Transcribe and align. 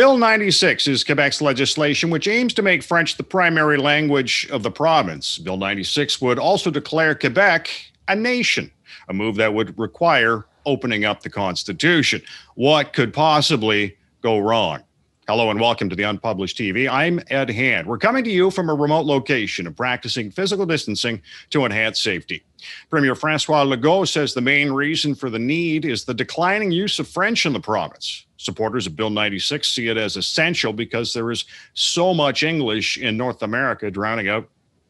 Bill 0.00 0.16
96 0.16 0.88
is 0.88 1.04
Quebec's 1.04 1.42
legislation, 1.42 2.08
which 2.08 2.26
aims 2.26 2.54
to 2.54 2.62
make 2.62 2.82
French 2.82 3.18
the 3.18 3.22
primary 3.22 3.76
language 3.76 4.48
of 4.50 4.62
the 4.62 4.70
province. 4.70 5.36
Bill 5.36 5.58
96 5.58 6.22
would 6.22 6.38
also 6.38 6.70
declare 6.70 7.14
Quebec 7.14 7.68
a 8.08 8.16
nation, 8.16 8.70
a 9.10 9.12
move 9.12 9.36
that 9.36 9.52
would 9.52 9.78
require 9.78 10.46
opening 10.64 11.04
up 11.04 11.22
the 11.22 11.28
Constitution. 11.28 12.22
What 12.54 12.94
could 12.94 13.12
possibly 13.12 13.98
go 14.22 14.38
wrong? 14.38 14.82
Hello 15.30 15.48
and 15.52 15.60
welcome 15.60 15.88
to 15.88 15.94
the 15.94 16.02
Unpublished 16.02 16.58
TV. 16.58 16.90
I'm 16.90 17.20
Ed 17.28 17.50
Hand. 17.50 17.86
We're 17.86 17.98
coming 17.98 18.24
to 18.24 18.30
you 18.32 18.50
from 18.50 18.68
a 18.68 18.74
remote 18.74 19.06
location 19.06 19.64
and 19.68 19.76
practicing 19.76 20.28
physical 20.28 20.66
distancing 20.66 21.22
to 21.50 21.64
enhance 21.64 22.02
safety. 22.02 22.42
Premier 22.90 23.14
Francois 23.14 23.64
Legault 23.64 24.08
says 24.08 24.34
the 24.34 24.40
main 24.40 24.72
reason 24.72 25.14
for 25.14 25.30
the 25.30 25.38
need 25.38 25.84
is 25.84 26.04
the 26.04 26.12
declining 26.12 26.72
use 26.72 26.98
of 26.98 27.06
French 27.06 27.46
in 27.46 27.52
the 27.52 27.60
province. 27.60 28.26
Supporters 28.38 28.88
of 28.88 28.96
Bill 28.96 29.08
96 29.08 29.68
see 29.68 29.86
it 29.86 29.96
as 29.96 30.16
essential 30.16 30.72
because 30.72 31.14
there 31.14 31.30
is 31.30 31.44
so 31.74 32.12
much 32.12 32.42
English 32.42 32.98
in 32.98 33.16
North 33.16 33.44
America 33.44 33.88
drowning 33.88 34.28
out 34.28 34.48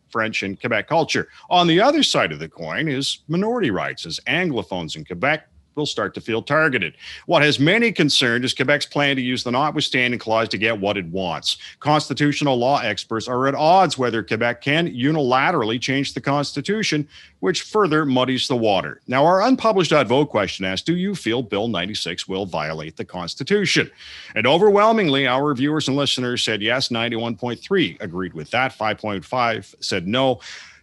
French 0.09 0.42
and 0.42 0.59
Quebec 0.59 0.88
culture. 0.88 1.28
On 1.50 1.66
the 1.66 1.83
other 1.83 2.02
side 2.02 2.33
of 2.33 2.38
the 2.38 2.48
coin 2.48 2.88
is 2.88 3.19
minority 3.28 3.70
rights, 3.70 4.06
as 4.06 4.19
Anglophones 4.27 4.97
in 4.97 5.05
Quebec 5.05 5.49
will 5.74 5.87
start 5.87 6.15
to 6.15 6.20
feel 6.20 6.42
targeted. 6.42 6.95
What 7.27 7.42
has 7.42 7.59
many 7.59 7.92
concerned 7.92 8.45
is 8.45 8.55
Quebec's 8.55 8.87
plan 8.87 9.16
to 9.16 9.23
use 9.23 9.45
the 9.45 9.51
notwithstanding 9.51 10.19
clause 10.19 10.48
to 10.51 10.59
get 10.59 10.78
what 10.78 10.97
it 10.97 11.06
wants. 11.06 11.59
Constitutional 11.78 12.56
law 12.56 12.80
experts 12.80 13.28
are 13.28 13.47
at 13.47 13.55
odds 13.55 13.97
whether 13.97 14.23
Quebec 14.23 14.62
can 14.62 14.88
unilaterally 14.88 15.80
change 15.80 16.14
the 16.14 16.20
Constitution, 16.20 17.06
which 17.41 17.62
further 17.62 18.05
muddies 18.05 18.48
the 18.48 18.56
water. 18.56 19.01
Now, 19.06 19.25
our 19.25 19.42
unpublished 19.42 19.92
vote 20.06 20.30
question 20.30 20.64
asks 20.64 20.84
Do 20.84 20.97
you 20.97 21.14
feel 21.14 21.42
Bill 21.42 21.69
96 21.69 22.28
will 22.28 22.47
violate 22.47 22.97
the 22.97 23.05
Constitution? 23.05 23.91
And 24.34 24.47
overwhelmingly, 24.47 25.27
our 25.27 25.55
viewers 25.55 25.89
and 25.89 25.97
listeners 25.97 26.44
said 26.44 26.62
yes, 26.62 26.89
91.3 26.89 28.00
agreed 28.00 28.34
with 28.34 28.50
that, 28.50 28.77
5.5 28.77 29.75
said 29.81 30.06
no. 30.06 30.41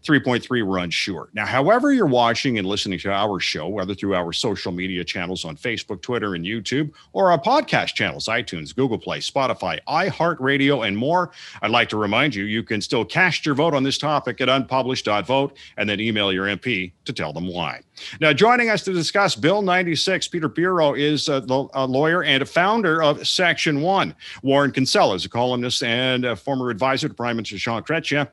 3.3 0.08 0.66
were 0.66 0.78
unsure. 0.78 1.30
Now, 1.34 1.46
however 1.46 1.92
you're 1.92 2.06
watching 2.06 2.58
and 2.58 2.66
listening 2.66 2.98
to 3.00 3.12
our 3.12 3.42
show, 3.42 3.68
whether 3.68 3.94
through 3.94 4.16
our 4.16 4.32
social 4.32 4.72
media 4.72 5.04
channels 5.04 5.44
on 5.44 5.58
Facebook, 5.58 6.02
Twitter, 6.02 6.34
and 6.34 6.46
YouTube, 6.46 6.92
or 7.12 7.30
our 7.30 7.40
podcast 7.40 7.94
channels, 7.94 8.28
iTunes, 8.28 8.74
Google 8.74 8.98
Play, 8.98 9.20
Spotify, 9.20 9.80
iHeartRadio, 9.88 10.88
and 10.88 10.98
more, 10.98 11.32
I'd 11.62 11.72
like 11.72 11.90
to 11.90 11.98
remind 11.98 12.34
you 12.34 12.46
you 12.46 12.64
can 12.64 12.80
still 12.80 13.04
cast 13.04 13.46
your 13.46 13.54
vote 13.54 13.74
on 13.74 13.84
this 13.84 13.98
topic 13.98 14.40
at 14.40 14.48
unpublished.vote 14.48 15.58
and 15.76 15.90
then 15.90 16.00
email 16.00 16.32
your 16.32 16.46
MP 16.46 16.94
to 17.04 17.12
tell 17.12 17.34
them 17.34 17.48
why. 17.48 17.82
Now, 18.22 18.32
joining 18.32 18.70
us 18.70 18.84
to 18.84 18.94
discuss 18.94 19.36
Bill 19.36 19.62
96, 19.62 20.30
Peter 20.30 20.48
Biro 20.48 20.98
is 20.98 21.28
a, 21.28 21.44
a 21.74 21.86
lawyer 21.86 22.24
and 22.24 22.42
a 22.42 22.46
founder 22.46 23.04
of 23.04 23.28
Section 23.28 23.82
1. 23.82 24.16
Warren 24.42 24.72
Kinsella 24.72 25.16
is 25.16 25.26
a 25.26 25.30
columnist 25.30 25.84
and 25.84 26.24
a 26.24 26.36
former 26.36 26.70
advisor 26.70 27.10
to 27.10 27.14
Prime 27.14 27.36
Minister 27.36 27.58
Jean 27.58 27.84
Chrétien. 27.84 28.30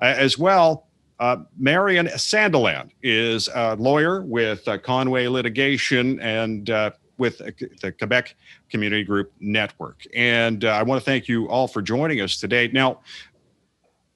Uh, 0.00 0.04
as 0.04 0.36
well 0.36 0.85
uh, 1.18 1.38
Marion 1.58 2.06
Sandiland 2.08 2.90
is 3.02 3.48
a 3.54 3.76
lawyer 3.76 4.22
with 4.22 4.66
uh, 4.68 4.78
Conway 4.78 5.26
Litigation 5.26 6.20
and 6.20 6.68
uh, 6.70 6.90
with 7.18 7.38
the 7.38 7.92
Quebec 7.92 8.34
Community 8.68 9.02
Group 9.02 9.32
Network. 9.40 10.06
And 10.14 10.64
uh, 10.64 10.68
I 10.68 10.82
want 10.82 11.00
to 11.00 11.04
thank 11.04 11.28
you 11.28 11.48
all 11.48 11.66
for 11.68 11.80
joining 11.80 12.20
us 12.20 12.38
today. 12.38 12.68
Now, 12.68 13.00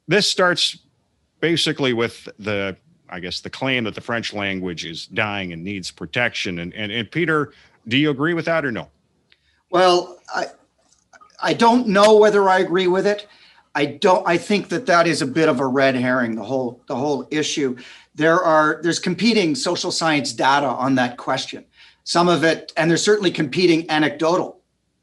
this 0.07 0.31
starts 0.31 0.79
basically 1.41 1.95
with 1.95 2.29
the, 2.39 2.77
I 3.09 3.21
guess, 3.21 3.41
the 3.41 3.51
claim 3.51 3.85
that 3.85 3.95
the 3.95 4.01
French 4.03 4.35
language 4.35 4.85
is 4.85 5.07
dying 5.07 5.53
and 5.53 5.65
needs 5.65 5.91
protection. 5.91 6.59
And, 6.59 6.75
and, 6.75 6.93
and 6.93 7.11
Peter, 7.11 7.55
do 7.89 7.97
you 7.97 8.11
agree 8.11 8.35
with 8.35 8.45
that 8.45 8.65
or 8.65 8.73
no? 8.73 8.89
Well, 9.71 10.19
I, 10.35 10.47
I 11.43 11.55
don't 11.55 11.89
know 11.89 12.17
whether 12.17 12.49
I 12.49 12.59
agree 12.59 12.89
with 12.89 13.07
it. 13.07 13.27
I 13.75 13.87
don't. 13.87 14.27
I 14.27 14.37
think 14.37 14.69
that 14.71 14.87
that 14.87 15.07
is 15.07 15.23
a 15.23 15.27
bit 15.27 15.49
of 15.49 15.61
a 15.61 15.67
red 15.67 15.95
herring. 15.95 16.35
The 16.35 16.45
whole 16.45 16.83
the 16.89 16.97
whole 16.97 17.29
issue. 17.31 17.77
There 18.15 18.43
are 18.43 18.81
there's 18.83 18.99
competing 18.99 19.55
social 19.55 19.93
science 19.93 20.33
data 20.33 20.67
on 20.67 20.97
that 20.97 21.17
question. 21.17 21.65
Some 22.05 22.29
of 22.29 22.43
it, 22.43 22.73
and 22.77 22.91
there's 22.91 23.05
certainly 23.05 23.31
competing 23.31 23.89
anecdotal 23.89 24.61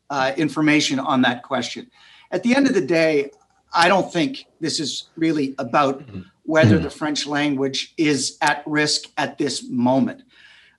uh, 0.09 0.33
information 0.35 0.99
on 0.99 1.21
that 1.21 1.43
question. 1.43 1.89
At 2.31 2.43
the 2.43 2.55
end 2.55 2.67
of 2.67 2.73
the 2.73 2.81
day, 2.81 3.31
I 3.73 3.87
don't 3.87 4.11
think 4.11 4.45
this 4.59 4.79
is 4.79 5.09
really 5.15 5.55
about 5.57 5.99
mm-hmm. 5.99 6.21
whether 6.43 6.77
the 6.79 6.89
French 6.89 7.25
language 7.25 7.93
is 7.97 8.37
at 8.41 8.63
risk 8.65 9.05
at 9.17 9.37
this 9.37 9.63
moment. 9.69 10.23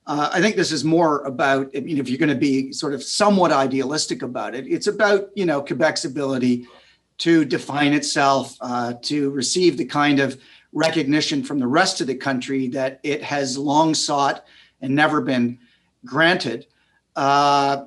Uh, 0.05 0.29
I 0.33 0.41
think 0.41 0.55
this 0.55 0.71
is 0.71 0.83
more 0.83 1.21
about, 1.23 1.69
I 1.75 1.81
mean, 1.81 1.99
if 1.99 2.09
you're 2.09 2.17
going 2.17 2.29
to 2.29 2.35
be 2.35 2.71
sort 2.71 2.93
of 2.93 3.03
somewhat 3.03 3.51
idealistic 3.51 4.23
about 4.23 4.55
it, 4.55 4.65
it's 4.67 4.87
about, 4.87 5.29
you 5.35 5.45
know, 5.45 5.61
Quebec's 5.61 6.03
ability 6.03 6.67
to 7.19 7.45
define 7.45 7.93
itself, 7.93 8.55
uh, 8.61 8.93
to 9.03 9.29
receive 9.31 9.77
the 9.77 9.85
kind 9.85 10.19
of 10.19 10.39
recognition 10.73 11.43
from 11.43 11.59
the 11.59 11.67
rest 11.67 12.01
of 12.01 12.07
the 12.07 12.15
country 12.15 12.67
that 12.69 12.99
it 13.03 13.23
has 13.23 13.57
long 13.57 13.93
sought 13.93 14.45
and 14.81 14.93
never 14.93 15.21
been 15.21 15.59
granted. 16.05 16.65
Uh, 17.15 17.85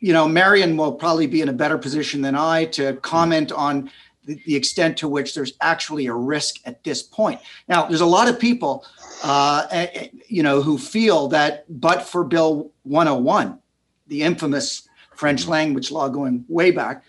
you 0.00 0.12
know, 0.12 0.28
Marion 0.28 0.76
will 0.76 0.92
probably 0.92 1.26
be 1.26 1.40
in 1.40 1.48
a 1.48 1.52
better 1.52 1.78
position 1.78 2.22
than 2.22 2.34
I 2.34 2.66
to 2.66 2.94
comment 2.96 3.50
on 3.52 3.90
the, 4.24 4.56
extent 4.56 4.98
to 4.98 5.08
which 5.08 5.34
there's 5.34 5.54
actually 5.60 6.06
a 6.06 6.14
risk 6.14 6.56
at 6.64 6.82
this 6.84 7.02
point. 7.02 7.40
Now, 7.68 7.86
there's 7.86 8.00
a 8.00 8.06
lot 8.06 8.28
of 8.28 8.38
people, 8.38 8.84
uh, 9.22 9.86
you 10.28 10.42
know, 10.42 10.62
who 10.62 10.78
feel 10.78 11.28
that, 11.28 11.64
but 11.68 12.02
for 12.02 12.24
Bill 12.24 12.72
101, 12.82 13.58
the 14.08 14.22
infamous 14.22 14.88
French 15.14 15.46
language 15.46 15.90
law 15.90 16.08
going 16.08 16.44
way 16.48 16.70
back, 16.70 17.04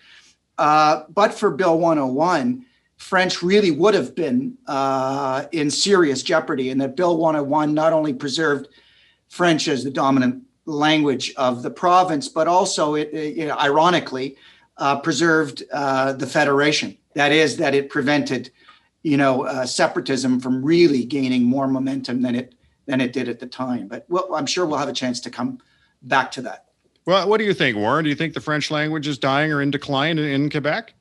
uh, 0.58 1.04
but 1.08 1.32
for 1.32 1.50
Bill 1.50 1.78
101, 1.78 2.64
French 2.96 3.42
really 3.42 3.70
would 3.70 3.94
have 3.94 4.14
been 4.14 4.58
uh, 4.66 5.44
in 5.52 5.70
serious 5.70 6.22
jeopardy, 6.22 6.70
and 6.70 6.80
that 6.80 6.96
Bill 6.96 7.16
101 7.16 7.72
not 7.72 7.92
only 7.92 8.12
preserved 8.12 8.68
French 9.28 9.68
as 9.68 9.84
the 9.84 9.90
dominant 9.90 10.42
language 10.66 11.32
of 11.36 11.62
the 11.62 11.70
province, 11.70 12.28
but 12.28 12.48
also, 12.48 12.94
it, 12.94 13.08
it 13.12 13.50
ironically, 13.50 14.36
uh, 14.76 14.98
preserved 14.98 15.62
uh, 15.72 16.12
the 16.12 16.26
federation. 16.26 16.96
That 17.14 17.32
is, 17.32 17.56
that 17.58 17.74
it 17.74 17.88
prevented, 17.88 18.50
you 19.02 19.16
know, 19.16 19.44
uh, 19.44 19.64
separatism 19.64 20.40
from 20.40 20.64
really 20.64 21.04
gaining 21.04 21.44
more 21.44 21.68
momentum 21.68 22.22
than 22.22 22.34
it 22.34 22.54
than 22.86 23.00
it 23.02 23.12
did 23.12 23.28
at 23.28 23.38
the 23.38 23.46
time. 23.46 23.86
But 23.86 24.06
we'll, 24.08 24.34
I'm 24.34 24.46
sure 24.46 24.64
we'll 24.64 24.78
have 24.78 24.88
a 24.88 24.94
chance 24.94 25.20
to 25.20 25.30
come 25.30 25.58
back 26.02 26.30
to 26.32 26.42
that. 26.42 26.67
Well, 27.08 27.26
what 27.26 27.38
do 27.38 27.44
you 27.44 27.54
think, 27.54 27.78
Warren? 27.78 28.04
Do 28.04 28.10
you 28.10 28.14
think 28.14 28.34
the 28.34 28.40
French 28.40 28.70
language 28.70 29.08
is 29.08 29.16
dying 29.16 29.50
or 29.50 29.62
in 29.62 29.70
decline 29.70 30.18
in, 30.18 30.50
Quebec? 30.50 30.92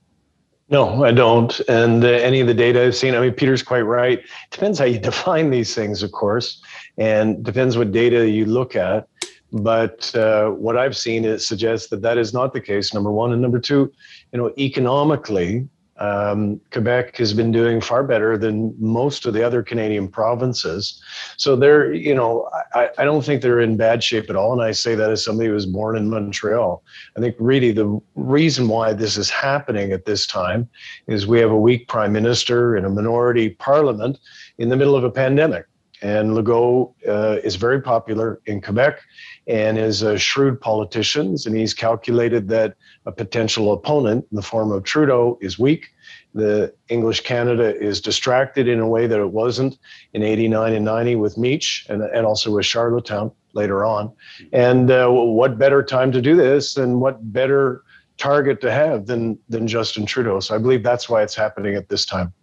No, 0.69 1.03
I 1.03 1.11
don't. 1.11 1.59
And 1.67 2.01
uh, 2.01 2.07
any 2.07 2.39
of 2.39 2.47
the 2.47 2.53
data 2.53 2.81
I've 2.81 2.95
seen, 2.95 3.13
I 3.13 3.19
mean, 3.19 3.33
Peter's 3.33 3.61
quite 3.61 3.81
right. 3.81 4.23
Depends 4.49 4.79
how 4.79 4.85
you 4.85 4.99
define 5.11 5.49
these 5.49 5.75
things, 5.75 6.03
of 6.03 6.13
course, 6.13 6.63
and 6.97 7.43
depends 7.43 7.77
what 7.77 7.91
data 7.91 8.29
you 8.29 8.45
look 8.45 8.77
at. 8.77 9.09
But 9.51 10.15
uh, 10.15 10.51
what 10.51 10.77
I've 10.77 10.95
seen 10.95 11.25
it 11.25 11.39
suggests 11.39 11.89
that 11.89 12.01
that 12.03 12.17
is 12.17 12.33
not 12.33 12.53
the 12.53 12.61
case. 12.61 12.93
Number 12.93 13.11
one, 13.11 13.33
and 13.33 13.41
number 13.41 13.59
two, 13.59 13.91
you 14.31 14.39
know, 14.39 14.53
economically, 14.57 15.67
um, 15.99 16.61
Quebec 16.71 17.17
has 17.17 17.33
been 17.33 17.51
doing 17.51 17.81
far 17.81 18.03
better 18.03 18.37
than 18.37 18.75
most 18.77 19.25
of 19.25 19.33
the 19.33 19.43
other 19.43 19.63
Canadian 19.63 20.07
provinces. 20.07 21.01
So 21.37 21.55
they're, 21.55 21.93
you 21.93 22.13
know, 22.13 22.49
I, 22.73 22.89
I 22.97 23.03
don't 23.03 23.23
think 23.23 23.41
they're 23.41 23.59
in 23.59 23.77
bad 23.77 24.03
shape 24.03 24.29
at 24.29 24.35
all. 24.35 24.53
And 24.53 24.61
I 24.61 24.71
say 24.71 24.95
that 24.95 25.09
as 25.09 25.23
somebody 25.23 25.47
who 25.47 25.55
was 25.55 25.65
born 25.65 25.97
in 25.97 26.09
Montreal. 26.09 26.83
I 27.15 27.19
think 27.19 27.35
really 27.39 27.71
the 27.71 27.99
reason 28.15 28.67
why 28.67 28.93
this 28.93 29.17
is 29.17 29.29
happening 29.29 29.91
at 29.91 30.05
this 30.05 30.27
time 30.27 30.69
is 31.07 31.27
we 31.27 31.39
have 31.39 31.51
a 31.51 31.59
weak 31.59 31.87
prime 31.87 32.13
minister 32.13 32.75
and 32.75 32.85
a 32.85 32.89
minority 32.89 33.49
parliament 33.49 34.19
in 34.57 34.69
the 34.69 34.77
middle 34.77 34.95
of 34.95 35.03
a 35.03 35.11
pandemic. 35.11 35.65
And 36.01 36.31
Legault 36.31 36.93
uh, 37.07 37.37
is 37.43 37.55
very 37.55 37.81
popular 37.81 38.39
in 38.45 38.61
Quebec 38.61 38.99
and 39.47 39.77
is 39.77 40.01
a 40.03 40.17
shrewd 40.17 40.61
politician. 40.61 41.35
And 41.45 41.57
he's 41.57 41.73
calculated 41.73 42.47
that 42.49 42.75
a 43.05 43.11
potential 43.11 43.73
opponent 43.73 44.25
in 44.31 44.35
the 44.35 44.41
form 44.41 44.71
of 44.71 44.83
Trudeau 44.83 45.39
is 45.41 45.57
weak. 45.57 45.87
The 46.35 46.73
English 46.89 47.21
Canada 47.21 47.75
is 47.75 47.99
distracted 47.99 48.67
in 48.67 48.79
a 48.79 48.87
way 48.87 49.07
that 49.07 49.19
it 49.19 49.31
wasn't 49.31 49.79
in 50.13 50.21
89 50.21 50.73
and 50.73 50.85
90 50.85 51.15
with 51.15 51.37
Meech 51.37 51.87
and, 51.89 52.03
and 52.03 52.25
also 52.25 52.51
with 52.51 52.65
Charlottetown 52.65 53.31
later 53.53 53.83
on. 53.83 54.13
And 54.53 54.91
uh, 54.91 55.09
what 55.09 55.57
better 55.57 55.81
time 55.81 56.11
to 56.11 56.21
do 56.21 56.35
this 56.35 56.77
and 56.77 57.01
what 57.01 57.33
better 57.33 57.83
target 58.17 58.61
to 58.61 58.71
have 58.71 59.07
than, 59.07 59.39
than 59.49 59.67
Justin 59.67 60.05
Trudeau? 60.05 60.39
So 60.39 60.53
I 60.53 60.59
believe 60.59 60.83
that's 60.83 61.09
why 61.09 61.23
it's 61.23 61.35
happening 61.35 61.75
at 61.75 61.89
this 61.89 62.05
time. 62.05 62.33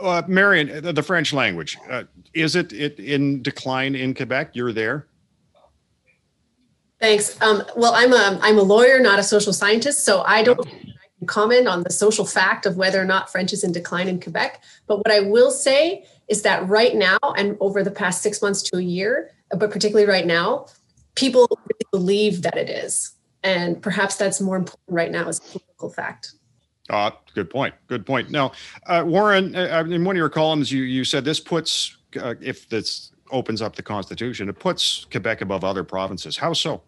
Uh, 0.00 0.22
Marion, 0.26 0.94
the 0.94 1.02
French 1.02 1.32
language, 1.32 1.76
uh, 1.90 2.04
is 2.32 2.56
it, 2.56 2.72
it 2.72 2.98
in 2.98 3.42
decline 3.42 3.94
in 3.94 4.14
Quebec? 4.14 4.50
You're 4.54 4.72
there. 4.72 5.06
Thanks. 7.00 7.40
Um, 7.40 7.62
well, 7.76 7.94
I'm 7.94 8.12
a 8.12 8.38
I'm 8.42 8.58
a 8.58 8.62
lawyer, 8.62 9.00
not 9.00 9.18
a 9.18 9.22
social 9.22 9.52
scientist, 9.52 10.04
so 10.04 10.22
I 10.22 10.42
don't 10.42 10.66
I 10.66 11.26
comment 11.26 11.66
on 11.66 11.82
the 11.82 11.90
social 11.90 12.26
fact 12.26 12.66
of 12.66 12.76
whether 12.76 13.00
or 13.00 13.04
not 13.04 13.30
French 13.30 13.52
is 13.52 13.64
in 13.64 13.72
decline 13.72 14.08
in 14.08 14.20
Quebec. 14.20 14.62
But 14.86 14.98
what 14.98 15.10
I 15.10 15.20
will 15.20 15.50
say 15.50 16.04
is 16.28 16.42
that 16.42 16.66
right 16.68 16.94
now, 16.94 17.18
and 17.36 17.56
over 17.60 17.82
the 17.82 17.90
past 17.90 18.22
six 18.22 18.42
months 18.42 18.62
to 18.62 18.76
a 18.76 18.82
year, 18.82 19.30
but 19.50 19.70
particularly 19.70 20.06
right 20.06 20.26
now, 20.26 20.66
people 21.14 21.48
really 21.50 21.86
believe 21.90 22.42
that 22.42 22.56
it 22.56 22.68
is. 22.68 23.12
And 23.42 23.82
perhaps 23.82 24.16
that's 24.16 24.40
more 24.40 24.56
important 24.56 24.82
right 24.88 25.10
now 25.10 25.26
as 25.28 25.38
a 25.38 25.42
political 25.42 25.90
fact. 25.90 26.32
Uh, 26.90 27.12
good 27.34 27.48
point. 27.48 27.74
Good 27.86 28.04
point. 28.04 28.30
Now, 28.30 28.52
uh, 28.86 29.04
Warren, 29.06 29.54
uh, 29.54 29.84
in 29.88 30.04
one 30.04 30.16
of 30.16 30.18
your 30.18 30.28
columns, 30.28 30.70
you 30.72 30.82
you 30.82 31.04
said 31.04 31.24
this 31.24 31.38
puts, 31.38 31.96
uh, 32.20 32.34
if 32.40 32.68
this 32.68 33.12
opens 33.30 33.62
up 33.62 33.76
the 33.76 33.82
Constitution, 33.82 34.48
it 34.48 34.58
puts 34.58 35.06
Quebec 35.10 35.40
above 35.40 35.62
other 35.62 35.84
provinces. 35.84 36.36
How 36.36 36.52
so? 36.52 36.82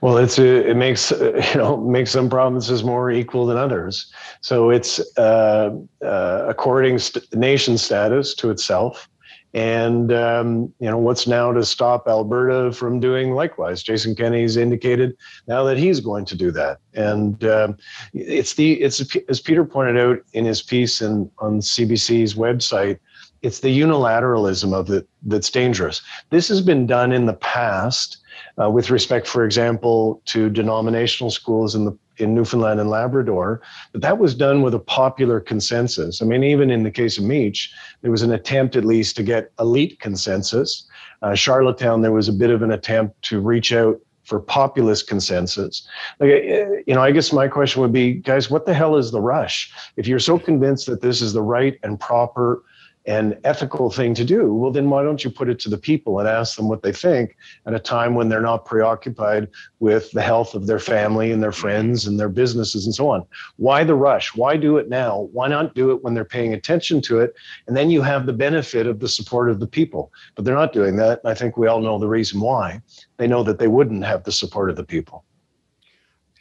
Well, 0.00 0.18
it's 0.18 0.38
a, 0.40 0.68
it 0.68 0.76
makes 0.76 1.12
uh, 1.12 1.40
you 1.52 1.58
know 1.58 1.76
makes 1.76 2.10
some 2.10 2.28
provinces 2.28 2.82
more 2.82 3.12
equal 3.12 3.46
than 3.46 3.56
others. 3.56 4.12
So 4.40 4.70
it's 4.70 5.00
uh, 5.16 5.70
uh, 6.04 6.44
according 6.48 6.98
st- 6.98 7.32
nation 7.34 7.78
status 7.78 8.34
to 8.36 8.50
itself, 8.50 9.08
and 9.54 10.12
um, 10.12 10.72
you 10.78 10.88
know 10.88 10.98
what's 10.98 11.26
now 11.26 11.52
to 11.52 11.64
stop 11.64 12.08
Alberta 12.08 12.72
from 12.72 13.00
doing 13.00 13.32
likewise? 13.32 13.82
Jason 13.82 14.14
Kenney's 14.14 14.56
indicated 14.56 15.16
now 15.46 15.62
that 15.64 15.76
he's 15.76 16.00
going 16.00 16.24
to 16.26 16.34
do 16.34 16.50
that, 16.52 16.78
and 16.94 17.42
um, 17.44 17.76
it's 18.14 18.54
the 18.54 18.80
it's 18.80 19.04
as 19.28 19.40
Peter 19.40 19.64
pointed 19.64 19.98
out 19.98 20.18
in 20.32 20.44
his 20.44 20.62
piece 20.62 21.02
in, 21.02 21.30
on 21.38 21.60
CBC's 21.60 22.34
website. 22.34 22.98
It's 23.42 23.58
the 23.58 23.76
unilateralism 23.76 24.72
of 24.72 24.88
it 24.90 25.08
that's 25.22 25.50
dangerous. 25.50 26.00
This 26.30 26.46
has 26.48 26.60
been 26.60 26.86
done 26.86 27.10
in 27.10 27.26
the 27.26 27.34
past 27.34 28.18
uh, 28.62 28.70
with 28.70 28.90
respect, 28.90 29.26
for 29.26 29.44
example, 29.44 30.22
to 30.26 30.48
denominational 30.48 31.30
schools 31.30 31.74
in 31.74 31.84
the 31.84 31.96
in 32.18 32.34
Newfoundland 32.34 32.80
and 32.80 32.90
Labrador, 32.90 33.60
but 33.92 34.02
that 34.02 34.18
was 34.18 34.34
done 34.34 34.62
with 34.62 34.74
a 34.74 34.78
popular 34.78 35.40
consensus. 35.40 36.22
I 36.22 36.24
mean, 36.24 36.44
even 36.44 36.70
in 36.70 36.82
the 36.82 36.90
case 36.90 37.18
of 37.18 37.24
Meech, 37.24 37.72
there 38.02 38.10
was 38.10 38.22
an 38.22 38.32
attempt 38.32 38.76
at 38.76 38.84
least 38.84 39.16
to 39.16 39.22
get 39.22 39.52
elite 39.58 39.98
consensus. 40.00 40.86
Uh, 41.22 41.34
Charlottetown, 41.34 42.02
there 42.02 42.12
was 42.12 42.28
a 42.28 42.32
bit 42.32 42.50
of 42.50 42.62
an 42.62 42.72
attempt 42.72 43.20
to 43.22 43.40
reach 43.40 43.72
out 43.72 43.98
for 44.24 44.40
populist 44.40 45.08
consensus. 45.08 45.86
Like, 46.20 46.30
uh, 46.30 46.70
you 46.86 46.94
know, 46.94 47.02
I 47.02 47.10
guess 47.10 47.32
my 47.32 47.48
question 47.48 47.82
would 47.82 47.92
be, 47.92 48.14
guys, 48.14 48.50
what 48.50 48.66
the 48.66 48.74
hell 48.74 48.96
is 48.96 49.10
the 49.10 49.20
rush? 49.20 49.72
If 49.96 50.06
you're 50.06 50.18
so 50.18 50.38
convinced 50.38 50.86
that 50.86 51.00
this 51.00 51.20
is 51.20 51.32
the 51.32 51.42
right 51.42 51.78
and 51.82 51.98
proper 51.98 52.62
and 53.06 53.36
ethical 53.42 53.90
thing 53.90 54.14
to 54.14 54.24
do, 54.24 54.54
well, 54.54 54.70
then 54.70 54.88
why 54.88 55.02
don't 55.02 55.24
you 55.24 55.30
put 55.30 55.48
it 55.48 55.58
to 55.58 55.68
the 55.68 55.76
people 55.76 56.20
and 56.20 56.28
ask 56.28 56.56
them 56.56 56.68
what 56.68 56.82
they 56.82 56.92
think 56.92 57.36
at 57.66 57.74
a 57.74 57.78
time 57.78 58.14
when 58.14 58.28
they're 58.28 58.40
not 58.40 58.64
preoccupied 58.64 59.48
with 59.80 60.10
the 60.12 60.22
health 60.22 60.54
of 60.54 60.68
their 60.68 60.78
family 60.78 61.32
and 61.32 61.42
their 61.42 61.50
friends 61.50 62.06
and 62.06 62.18
their 62.18 62.28
businesses 62.28 62.86
and 62.86 62.94
so 62.94 63.08
on? 63.08 63.24
Why 63.56 63.82
the 63.82 63.96
rush? 63.96 64.36
Why 64.36 64.56
do 64.56 64.76
it 64.76 64.88
now? 64.88 65.28
Why 65.32 65.48
not 65.48 65.74
do 65.74 65.90
it 65.90 66.04
when 66.04 66.14
they're 66.14 66.24
paying 66.24 66.54
attention 66.54 67.00
to 67.02 67.18
it? 67.18 67.34
And 67.66 67.76
then 67.76 67.90
you 67.90 68.02
have 68.02 68.24
the 68.24 68.32
benefit 68.32 68.86
of 68.86 69.00
the 69.00 69.08
support 69.08 69.50
of 69.50 69.58
the 69.58 69.66
people. 69.66 70.12
But 70.36 70.44
they're 70.44 70.54
not 70.54 70.72
doing 70.72 70.94
that. 70.96 71.20
I 71.24 71.34
think 71.34 71.56
we 71.56 71.66
all 71.66 71.80
know 71.80 71.98
the 71.98 72.08
reason 72.08 72.40
why. 72.40 72.80
They 73.16 73.26
know 73.26 73.42
that 73.42 73.58
they 73.58 73.68
wouldn't 73.68 74.04
have 74.04 74.22
the 74.22 74.32
support 74.32 74.70
of 74.70 74.76
the 74.76 74.84
people. 74.84 75.24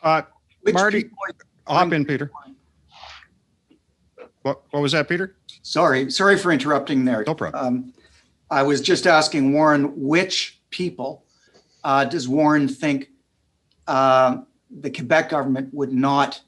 Uh, 0.03 0.21
Which 0.61 0.75
Marty, 0.75 1.03
people- 1.03 1.17
hop 1.65 1.91
in, 1.91 2.05
Peter. 2.05 2.29
What, 4.43 4.61
what 4.71 4.81
was 4.81 4.91
that, 4.93 5.07
Peter? 5.07 5.35
Sorry, 5.61 6.09
sorry 6.11 6.37
for 6.37 6.51
interrupting 6.51 7.05
there. 7.05 7.23
No 7.25 7.35
problem. 7.35 7.65
Um, 7.65 7.93
I 8.49 8.63
was 8.63 8.81
just 8.81 9.07
asking 9.07 9.53
Warren, 9.53 9.93
which 9.95 10.59
people 10.69 11.23
uh, 11.83 12.05
does 12.05 12.27
Warren 12.27 12.67
think 12.67 13.09
uh, 13.87 14.37
the 14.69 14.89
Quebec 14.89 15.29
government 15.29 15.73
would 15.73 15.93
not 15.93 16.41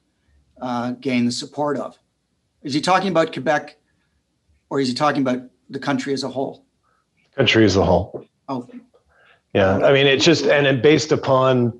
uh, 0.62 0.92
gain 0.92 1.26
the 1.26 1.32
support 1.32 1.78
of? 1.78 1.98
Is 2.64 2.74
he 2.74 2.82
talking 2.82 3.10
about 3.10 3.34
Quebec 3.34 3.78
or 4.70 4.80
is 4.80 4.88
he 4.88 4.94
talking 4.94 5.22
about 5.22 5.44
the 5.70 5.80
country 5.80 6.14
as 6.14 6.24
a 6.24 6.30
whole? 6.30 6.66
Country 7.36 7.66
as 7.66 7.76
a 7.76 7.84
whole. 7.84 8.26
Oh, 8.48 8.68
Yeah, 9.54 9.78
I 9.78 9.94
mean, 9.94 10.08
it's 10.08 10.26
just, 10.26 10.46
and 10.46 10.66
it 10.68 10.82
based 10.82 11.12
upon, 11.12 11.80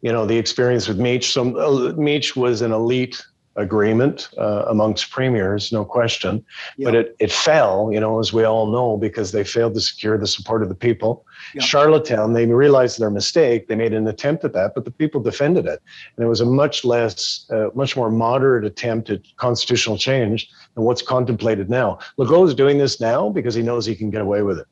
you 0.00 0.12
know, 0.12 0.26
the 0.26 0.36
experience 0.36 0.88
with 0.88 0.98
Meech. 0.98 1.32
So 1.32 1.56
uh, 1.58 1.92
Meech 1.92 2.36
was 2.36 2.62
an 2.62 2.72
elite 2.72 3.24
agreement 3.56 4.28
uh, 4.38 4.64
amongst 4.68 5.10
premiers, 5.10 5.72
no 5.72 5.84
question, 5.84 6.44
but 6.78 6.94
it, 6.94 7.16
it 7.18 7.30
fell, 7.30 7.90
you 7.92 8.00
know, 8.00 8.18
as 8.18 8.32
we 8.32 8.44
all 8.44 8.66
know, 8.66 8.96
because 8.96 9.32
they 9.32 9.44
failed 9.44 9.74
to 9.74 9.80
secure 9.80 10.16
the 10.16 10.26
support 10.26 10.62
of 10.62 10.68
the 10.68 10.74
people. 10.74 11.26
Yeah. 11.54 11.62
Charlottetown, 11.62 12.32
they 12.32 12.46
realized 12.46 12.98
their 12.98 13.10
mistake. 13.10 13.68
They 13.68 13.74
made 13.74 13.92
an 13.92 14.06
attempt 14.08 14.44
at 14.44 14.54
that, 14.54 14.74
but 14.74 14.84
the 14.84 14.90
people 14.90 15.20
defended 15.20 15.66
it. 15.66 15.82
And 16.16 16.24
it 16.24 16.28
was 16.28 16.40
a 16.40 16.46
much 16.46 16.84
less, 16.84 17.46
uh, 17.50 17.68
much 17.74 17.96
more 17.96 18.10
moderate 18.10 18.64
attempt 18.64 19.10
at 19.10 19.20
constitutional 19.36 19.98
change 19.98 20.50
than 20.74 20.84
what's 20.84 21.02
contemplated 21.02 21.68
now. 21.68 21.98
Legault 22.18 22.48
is 22.48 22.54
doing 22.54 22.78
this 22.78 23.00
now 23.00 23.28
because 23.28 23.54
he 23.54 23.62
knows 23.62 23.84
he 23.84 23.94
can 23.94 24.10
get 24.10 24.22
away 24.22 24.42
with 24.42 24.58
it. 24.58 24.66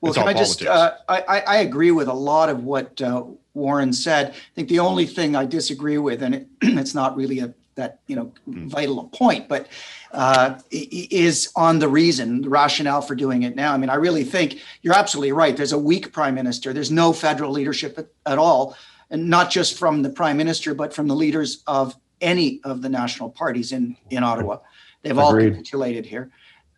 Well, 0.00 0.10
It's 0.10 0.18
can 0.18 0.26
all 0.26 0.34
I 0.34 0.34
just, 0.34 0.64
uh, 0.64 0.94
I, 1.08 1.20
I, 1.28 1.40
I 1.40 1.56
agree 1.58 1.90
with 1.90 2.08
a 2.08 2.14
lot 2.14 2.48
of 2.48 2.64
what 2.64 3.00
uh, 3.02 3.24
Warren 3.54 3.92
said. 3.92 4.30
I 4.30 4.54
think 4.54 4.68
the 4.68 4.78
only 4.80 5.06
thing 5.06 5.36
I 5.36 5.44
disagree 5.44 5.98
with, 5.98 6.22
and 6.22 6.34
it, 6.34 6.48
it's 6.62 6.94
not 6.94 7.16
really 7.16 7.40
a, 7.40 7.54
that, 7.74 8.00
you 8.06 8.16
know, 8.16 8.32
vital 8.46 9.00
a 9.00 9.04
point, 9.04 9.48
but 9.48 9.68
uh, 10.12 10.58
is 10.70 11.50
on 11.56 11.78
the 11.78 11.88
reason, 11.88 12.42
the 12.42 12.48
rationale 12.48 13.00
for 13.00 13.14
doing 13.14 13.42
it 13.42 13.56
now. 13.56 13.72
I 13.72 13.78
mean, 13.78 13.90
I 13.90 13.94
really 13.94 14.24
think 14.24 14.60
you're 14.82 14.94
absolutely 14.94 15.32
right. 15.32 15.56
There's 15.56 15.72
a 15.72 15.78
weak 15.78 16.12
prime 16.12 16.34
minister. 16.34 16.72
There's 16.72 16.90
no 16.90 17.12
federal 17.12 17.52
leadership 17.52 17.98
at, 17.98 18.08
at 18.26 18.38
all. 18.38 18.76
And 19.08 19.28
not 19.28 19.50
just 19.50 19.78
from 19.78 20.02
the 20.02 20.10
prime 20.10 20.36
minister, 20.36 20.74
but 20.74 20.92
from 20.92 21.08
the 21.08 21.16
leaders 21.16 21.62
of 21.66 21.96
any 22.20 22.60
of 22.64 22.82
the 22.82 22.88
national 22.88 23.30
parties 23.30 23.72
in, 23.72 23.96
in 24.10 24.22
Ottawa. 24.22 24.58
They've 25.02 25.18
all 25.18 25.34
capitulated 25.34 26.06
here. 26.06 26.30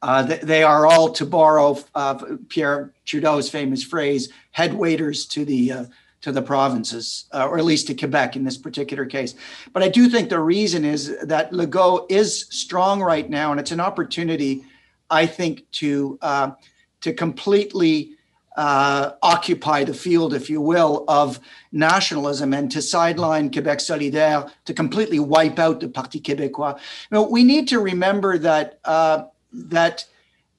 Uh, 0.02 0.22
they, 0.22 0.38
they 0.38 0.62
are 0.62 0.86
all, 0.86 1.12
to 1.12 1.24
borrow 1.24 1.78
uh, 1.94 2.36
Pierre 2.48 2.92
Trudeau's 3.04 3.48
famous 3.48 3.84
phrase, 3.84 4.32
head 4.50 4.74
waiters 4.74 5.26
to 5.26 5.44
the 5.44 5.72
uh, 5.72 5.84
to 6.22 6.32
the 6.32 6.42
provinces, 6.42 7.26
uh, 7.32 7.46
or 7.46 7.58
at 7.58 7.64
least 7.64 7.88
to 7.88 7.94
Quebec 7.94 8.36
in 8.36 8.44
this 8.44 8.56
particular 8.56 9.04
case. 9.04 9.34
But 9.72 9.82
I 9.82 9.88
do 9.88 10.08
think 10.08 10.30
the 10.30 10.40
reason 10.40 10.84
is 10.84 11.16
that 11.22 11.52
Legault 11.52 12.10
is 12.10 12.46
strong 12.50 13.02
right 13.02 13.28
now, 13.28 13.50
and 13.50 13.60
it's 13.60 13.72
an 13.72 13.80
opportunity, 13.80 14.64
I 15.10 15.26
think, 15.26 15.70
to 15.72 16.18
uh, 16.22 16.52
to 17.00 17.12
completely 17.12 18.12
uh, 18.56 19.12
occupy 19.22 19.82
the 19.82 19.94
field, 19.94 20.34
if 20.34 20.48
you 20.48 20.60
will, 20.60 21.04
of 21.08 21.40
nationalism 21.72 22.52
and 22.52 22.70
to 22.70 22.80
sideline 22.82 23.50
Quebec 23.50 23.78
Solidaire, 23.78 24.48
to 24.64 24.74
completely 24.74 25.18
wipe 25.18 25.58
out 25.58 25.80
the 25.80 25.88
Parti 25.88 26.20
Québécois. 26.20 26.74
You 26.76 27.14
know, 27.16 27.22
we 27.22 27.42
need 27.42 27.66
to 27.68 27.80
remember 27.80 28.38
that 28.38 28.78
uh, 28.84 29.24
that 29.52 30.06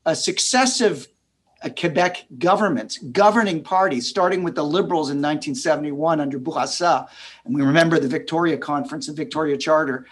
a 0.05 0.15
successive 0.15 1.07
Quebec 1.69 2.25
governments, 2.37 2.97
governing 2.97 3.63
parties, 3.63 4.07
starting 4.07 4.43
with 4.43 4.55
the 4.55 4.63
Liberals 4.63 5.09
in 5.09 5.17
1971 5.17 6.19
under 6.19 6.39
Bourassa, 6.39 7.07
and 7.45 7.55
we 7.55 7.61
remember 7.61 7.99
the 7.99 8.07
Victoria 8.07 8.57
Conference 8.57 9.07
and 9.07 9.17
Victoria 9.17 9.57
Charter, 9.57 10.05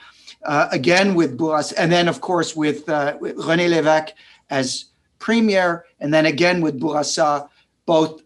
uh, 0.46 0.67
again 0.72 1.15
with 1.15 1.38
Bourassa, 1.38 1.74
and 1.77 1.91
then 1.91 2.08
of 2.08 2.22
course 2.22 2.55
with, 2.55 2.88
uh, 2.89 3.17
with 3.20 3.38
René 3.38 3.70
Lévesque 3.70 4.12
as 4.50 4.86
premier, 5.20 5.86
and 6.00 6.13
then 6.13 6.25
again 6.25 6.62
with 6.62 6.79
Bourassa, 6.79 7.48
both 7.86 8.22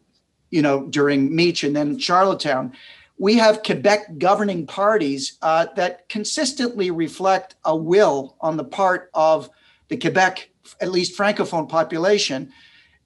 you 0.52 0.62
know 0.62 0.88
during 0.88 1.36
Meech 1.36 1.64
and 1.64 1.76
then 1.76 1.98
Charlottetown. 2.00 2.74
We 3.18 3.36
have 3.36 3.64
Quebec 3.64 4.18
governing 4.18 4.68
parties 4.68 5.38
uh, 5.42 5.68
that 5.76 6.10
consistently 6.10 6.92
reflect 6.92 7.56
a 7.64 7.76
will 7.76 8.36
on 8.42 8.58
the 8.58 8.64
part 8.66 9.10
of 9.14 9.50
the 9.88 9.98
Quebec, 9.98 10.50
at 10.82 10.92
least 10.92 11.18
francophone 11.18 11.70
population, 11.70 12.52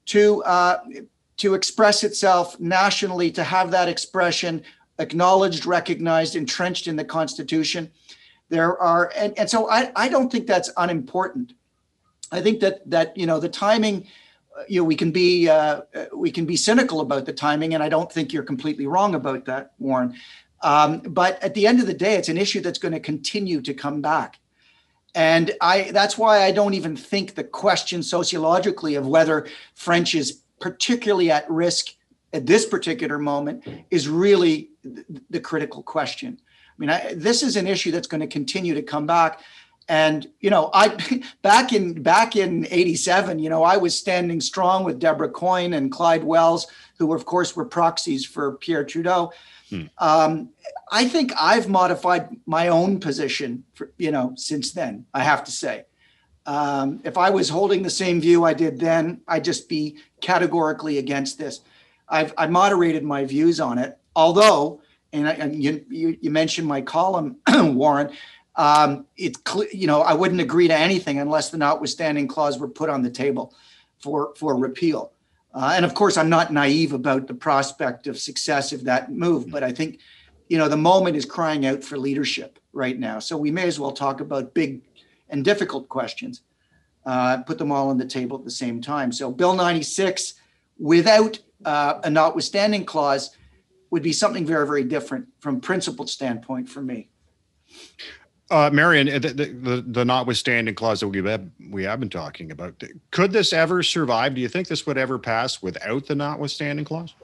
to 0.06 0.42
uh, 0.44 0.78
to 1.38 1.54
express 1.54 2.04
itself 2.04 2.60
nationally, 2.60 3.30
to 3.30 3.42
have 3.42 3.70
that 3.70 3.88
expression 3.88 4.62
acknowledged, 5.00 5.64
recognized, 5.66 6.36
entrenched 6.36 6.86
in 6.86 6.96
the 6.96 7.04
Constitution. 7.04 7.90
There 8.50 8.78
are, 8.78 9.10
and, 9.16 9.36
and 9.38 9.48
so 9.48 9.70
I, 9.70 9.90
I 9.96 10.08
don't 10.08 10.30
think 10.30 10.46
that's 10.46 10.70
unimportant. 10.76 11.54
I 12.30 12.40
think 12.40 12.60
that 12.60 12.88
that 12.88 13.16
you 13.16 13.26
know 13.26 13.40
the 13.40 13.48
timing, 13.48 14.06
uh, 14.56 14.62
you 14.68 14.80
know, 14.80 14.84
we 14.84 14.94
can 14.94 15.10
be 15.10 15.48
uh, 15.48 15.82
uh, 15.94 16.04
we 16.14 16.30
can 16.30 16.44
be 16.44 16.56
cynical 16.56 17.00
about 17.00 17.26
the 17.26 17.32
timing, 17.32 17.74
and 17.74 17.82
I 17.82 17.88
don't 17.88 18.12
think 18.12 18.32
you're 18.32 18.44
completely 18.44 18.86
wrong 18.86 19.14
about 19.14 19.46
that, 19.46 19.72
Warren. 19.78 20.14
Um, 20.62 21.00
but 21.00 21.42
at 21.42 21.54
the 21.54 21.66
end 21.66 21.80
of 21.80 21.86
the 21.86 21.94
day, 21.94 22.14
it's 22.14 22.28
an 22.28 22.36
issue 22.36 22.60
that's 22.60 22.78
going 22.78 22.92
to 22.92 23.00
continue 23.00 23.62
to 23.62 23.72
come 23.72 24.00
back. 24.00 24.38
And 25.14 25.52
I 25.60 25.90
that's 25.92 26.16
why 26.16 26.44
I 26.44 26.52
don't 26.52 26.74
even 26.74 26.96
think 26.96 27.34
the 27.34 27.44
question 27.44 28.02
sociologically 28.02 28.94
of 28.94 29.06
whether 29.06 29.48
French 29.74 30.14
is 30.14 30.42
particularly 30.60 31.30
at 31.30 31.50
risk 31.50 31.94
at 32.32 32.46
this 32.46 32.66
particular 32.66 33.18
moment 33.18 33.66
is 33.90 34.08
really 34.08 34.70
th- 34.82 35.06
the 35.30 35.40
critical 35.40 35.82
question. 35.82 36.38
I 36.40 36.74
mean, 36.78 36.90
I, 36.90 37.14
this 37.14 37.42
is 37.42 37.56
an 37.56 37.66
issue 37.66 37.90
that's 37.90 38.06
going 38.06 38.20
to 38.20 38.26
continue 38.26 38.74
to 38.74 38.82
come 38.82 39.06
back. 39.06 39.40
And 39.88 40.28
you 40.38 40.50
know, 40.50 40.70
I 40.72 40.96
back 41.42 41.72
in 41.72 42.02
back 42.02 42.36
in 42.36 42.66
'87, 42.70 43.40
you 43.40 43.50
know, 43.50 43.64
I 43.64 43.76
was 43.76 43.98
standing 43.98 44.40
strong 44.40 44.84
with 44.84 45.00
Deborah 45.00 45.28
Coyne 45.28 45.74
and 45.74 45.90
Clyde 45.90 46.22
Wells, 46.22 46.68
who 46.98 47.12
of 47.12 47.24
course 47.24 47.56
were 47.56 47.64
proxies 47.64 48.24
for 48.24 48.52
Pierre 48.52 48.84
Trudeau. 48.84 49.32
Um, 49.98 50.50
I 50.90 51.06
think 51.06 51.32
I've 51.38 51.68
modified 51.68 52.28
my 52.46 52.68
own 52.68 53.00
position, 53.00 53.64
for, 53.74 53.92
you 53.98 54.10
know, 54.10 54.34
since 54.36 54.72
then. 54.72 55.06
I 55.14 55.22
have 55.22 55.44
to 55.44 55.50
say, 55.50 55.84
um, 56.46 57.00
if 57.04 57.16
I 57.16 57.30
was 57.30 57.48
holding 57.48 57.82
the 57.82 57.90
same 57.90 58.20
view 58.20 58.44
I 58.44 58.54
did 58.54 58.80
then, 58.80 59.20
I'd 59.28 59.44
just 59.44 59.68
be 59.68 59.98
categorically 60.20 60.98
against 60.98 61.38
this. 61.38 61.60
I've 62.08 62.34
I 62.36 62.46
moderated 62.46 63.04
my 63.04 63.24
views 63.24 63.60
on 63.60 63.78
it, 63.78 63.96
although 64.16 64.80
and, 65.12 65.28
I, 65.28 65.32
and 65.32 65.62
you, 65.62 65.84
you, 65.88 66.18
you 66.20 66.30
mentioned 66.30 66.66
my 66.66 66.80
column, 66.80 67.36
Warren. 67.54 68.10
Um, 68.56 69.06
it's 69.16 69.40
you 69.72 69.86
know, 69.86 70.02
I 70.02 70.14
wouldn't 70.14 70.40
agree 70.40 70.68
to 70.68 70.76
anything 70.76 71.18
unless 71.18 71.50
the 71.50 71.58
notwithstanding 71.58 72.28
clause 72.28 72.58
were 72.58 72.68
put 72.68 72.90
on 72.90 73.02
the 73.02 73.10
table 73.10 73.54
for 74.00 74.34
for 74.36 74.56
repeal. 74.56 75.12
Uh, 75.52 75.72
and 75.74 75.84
of 75.84 75.94
course, 75.94 76.16
I'm 76.16 76.28
not 76.28 76.52
naive 76.52 76.92
about 76.92 77.26
the 77.26 77.34
prospect 77.34 78.06
of 78.06 78.18
success 78.18 78.72
of 78.72 78.84
that 78.84 79.10
move, 79.12 79.50
but 79.50 79.62
I 79.62 79.72
think, 79.72 80.00
you 80.48 80.58
know, 80.58 80.68
the 80.68 80.76
moment 80.76 81.16
is 81.16 81.24
crying 81.24 81.66
out 81.66 81.82
for 81.82 81.98
leadership 81.98 82.58
right 82.72 82.98
now. 82.98 83.18
So 83.18 83.36
we 83.36 83.50
may 83.50 83.66
as 83.66 83.80
well 83.80 83.92
talk 83.92 84.20
about 84.20 84.54
big 84.54 84.82
and 85.28 85.44
difficult 85.44 85.88
questions, 85.88 86.42
uh, 87.04 87.38
put 87.42 87.58
them 87.58 87.72
all 87.72 87.88
on 87.88 87.98
the 87.98 88.06
table 88.06 88.38
at 88.38 88.44
the 88.44 88.50
same 88.50 88.80
time. 88.80 89.10
So 89.12 89.30
Bill 89.30 89.54
96, 89.54 90.34
without 90.78 91.38
uh, 91.64 92.00
a 92.04 92.10
notwithstanding 92.10 92.84
clause, 92.84 93.36
would 93.90 94.02
be 94.02 94.12
something 94.12 94.46
very, 94.46 94.66
very 94.66 94.84
different 94.84 95.26
from 95.40 95.60
principled 95.60 96.08
standpoint 96.08 96.68
for 96.68 96.80
me. 96.80 97.08
Uh, 98.50 98.68
Marion, 98.72 99.06
the, 99.06 99.30
the, 99.30 99.84
the 99.86 100.04
notwithstanding 100.04 100.74
clause 100.74 100.98
that 101.00 101.08
we 101.08 101.22
have, 101.24 101.46
we 101.70 101.84
have 101.84 102.00
been 102.00 102.08
talking 102.10 102.50
about, 102.50 102.82
could 103.12 103.30
this 103.30 103.52
ever 103.52 103.80
survive? 103.82 104.34
Do 104.34 104.40
you 104.40 104.48
think 104.48 104.66
this 104.66 104.86
would 104.86 104.98
ever 104.98 105.20
pass 105.20 105.62
without 105.62 106.06
the 106.06 106.16
notwithstanding 106.16 106.84
clause? 106.84 107.14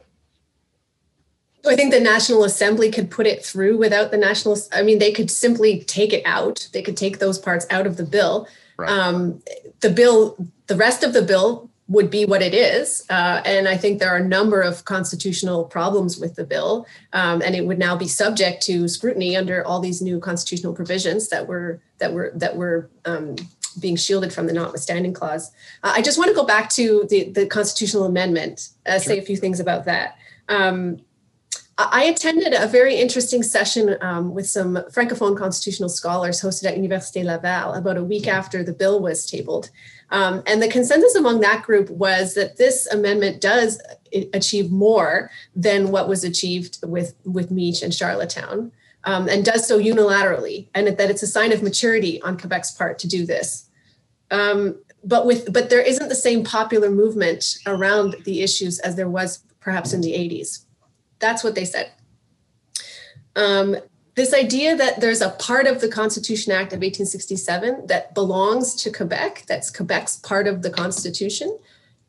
I 1.66 1.74
think 1.74 1.92
the 1.92 1.98
National 2.00 2.44
Assembly 2.44 2.92
could 2.92 3.10
put 3.10 3.26
it 3.26 3.44
through 3.44 3.76
without 3.76 4.12
the 4.12 4.16
National. 4.16 4.56
I 4.72 4.82
mean, 4.82 5.00
they 5.00 5.10
could 5.10 5.30
simply 5.30 5.80
take 5.80 6.12
it 6.12 6.22
out. 6.24 6.68
They 6.72 6.82
could 6.82 6.96
take 6.96 7.18
those 7.18 7.40
parts 7.40 7.66
out 7.70 7.88
of 7.88 7.96
the 7.96 8.04
bill. 8.04 8.46
Right. 8.76 8.88
Um, 8.88 9.42
the 9.80 9.90
bill, 9.90 10.36
the 10.68 10.76
rest 10.76 11.02
of 11.02 11.12
the 11.12 11.22
bill 11.22 11.68
would 11.88 12.10
be 12.10 12.24
what 12.24 12.42
it 12.42 12.52
is. 12.52 13.04
Uh, 13.08 13.40
and 13.44 13.68
I 13.68 13.76
think 13.76 13.98
there 13.98 14.10
are 14.10 14.16
a 14.16 14.24
number 14.24 14.60
of 14.60 14.84
constitutional 14.84 15.64
problems 15.64 16.18
with 16.18 16.34
the 16.34 16.44
bill. 16.44 16.86
Um, 17.12 17.42
and 17.42 17.54
it 17.54 17.64
would 17.64 17.78
now 17.78 17.96
be 17.96 18.08
subject 18.08 18.62
to 18.64 18.88
scrutiny 18.88 19.36
under 19.36 19.64
all 19.64 19.78
these 19.78 20.02
new 20.02 20.18
constitutional 20.18 20.72
provisions 20.72 21.28
that 21.28 21.46
were 21.46 21.80
that 21.98 22.12
were 22.12 22.32
that 22.34 22.56
were 22.56 22.90
um, 23.04 23.36
being 23.78 23.96
shielded 23.96 24.32
from 24.32 24.46
the 24.46 24.52
notwithstanding 24.52 25.12
clause. 25.12 25.52
Uh, 25.82 25.92
I 25.94 26.02
just 26.02 26.18
want 26.18 26.28
to 26.28 26.34
go 26.34 26.44
back 26.44 26.70
to 26.70 27.06
the, 27.08 27.30
the 27.30 27.46
constitutional 27.46 28.04
amendment, 28.04 28.70
uh, 28.86 28.98
say 28.98 29.18
a 29.18 29.22
few 29.22 29.36
things 29.36 29.60
about 29.60 29.84
that. 29.84 30.16
Um, 30.48 31.00
I 31.78 32.04
attended 32.04 32.54
a 32.54 32.66
very 32.66 32.96
interesting 32.96 33.42
session 33.42 33.98
um, 34.00 34.32
with 34.32 34.48
some 34.48 34.76
Francophone 34.90 35.36
constitutional 35.36 35.90
scholars 35.90 36.40
hosted 36.40 36.64
at 36.64 36.78
Université 36.78 37.22
Laval 37.22 37.74
about 37.74 37.98
a 37.98 38.04
week 38.04 38.26
after 38.26 38.64
the 38.64 38.72
bill 38.72 39.00
was 39.00 39.26
tabled. 39.26 39.68
Um, 40.10 40.42
and 40.46 40.62
the 40.62 40.68
consensus 40.68 41.14
among 41.16 41.40
that 41.40 41.64
group 41.64 41.90
was 41.90 42.32
that 42.32 42.56
this 42.56 42.86
amendment 42.86 43.42
does 43.42 43.78
achieve 44.32 44.70
more 44.70 45.30
than 45.54 45.90
what 45.90 46.08
was 46.08 46.24
achieved 46.24 46.78
with, 46.82 47.14
with 47.24 47.50
Meech 47.50 47.82
and 47.82 47.92
Charlottetown, 47.92 48.72
um, 49.04 49.28
and 49.28 49.44
does 49.44 49.68
so 49.68 49.78
unilaterally, 49.78 50.68
and 50.74 50.88
that 50.88 51.10
it's 51.10 51.22
a 51.22 51.26
sign 51.26 51.52
of 51.52 51.62
maturity 51.62 52.22
on 52.22 52.38
Quebec's 52.38 52.70
part 52.70 52.98
to 53.00 53.08
do 53.08 53.26
this. 53.26 53.66
Um, 54.30 54.76
but 55.04 55.26
with 55.26 55.52
but 55.52 55.70
there 55.70 55.80
isn't 55.80 56.08
the 56.08 56.14
same 56.14 56.42
popular 56.42 56.90
movement 56.90 57.58
around 57.66 58.16
the 58.24 58.42
issues 58.42 58.80
as 58.80 58.96
there 58.96 59.08
was 59.08 59.44
perhaps 59.60 59.92
in 59.92 60.00
the 60.00 60.12
80s. 60.12 60.65
That's 61.18 61.42
what 61.42 61.54
they 61.54 61.64
said. 61.64 61.92
Um, 63.34 63.76
this 64.16 64.32
idea 64.32 64.74
that 64.76 65.00
there's 65.00 65.20
a 65.20 65.30
part 65.30 65.66
of 65.66 65.82
the 65.82 65.88
Constitution 65.88 66.50
Act 66.50 66.72
of 66.72 66.78
1867 66.78 67.86
that 67.88 68.14
belongs 68.14 68.74
to 68.76 68.90
Quebec, 68.90 69.44
that's 69.46 69.70
Quebec's 69.70 70.16
part 70.16 70.46
of 70.46 70.62
the 70.62 70.70
Constitution, 70.70 71.58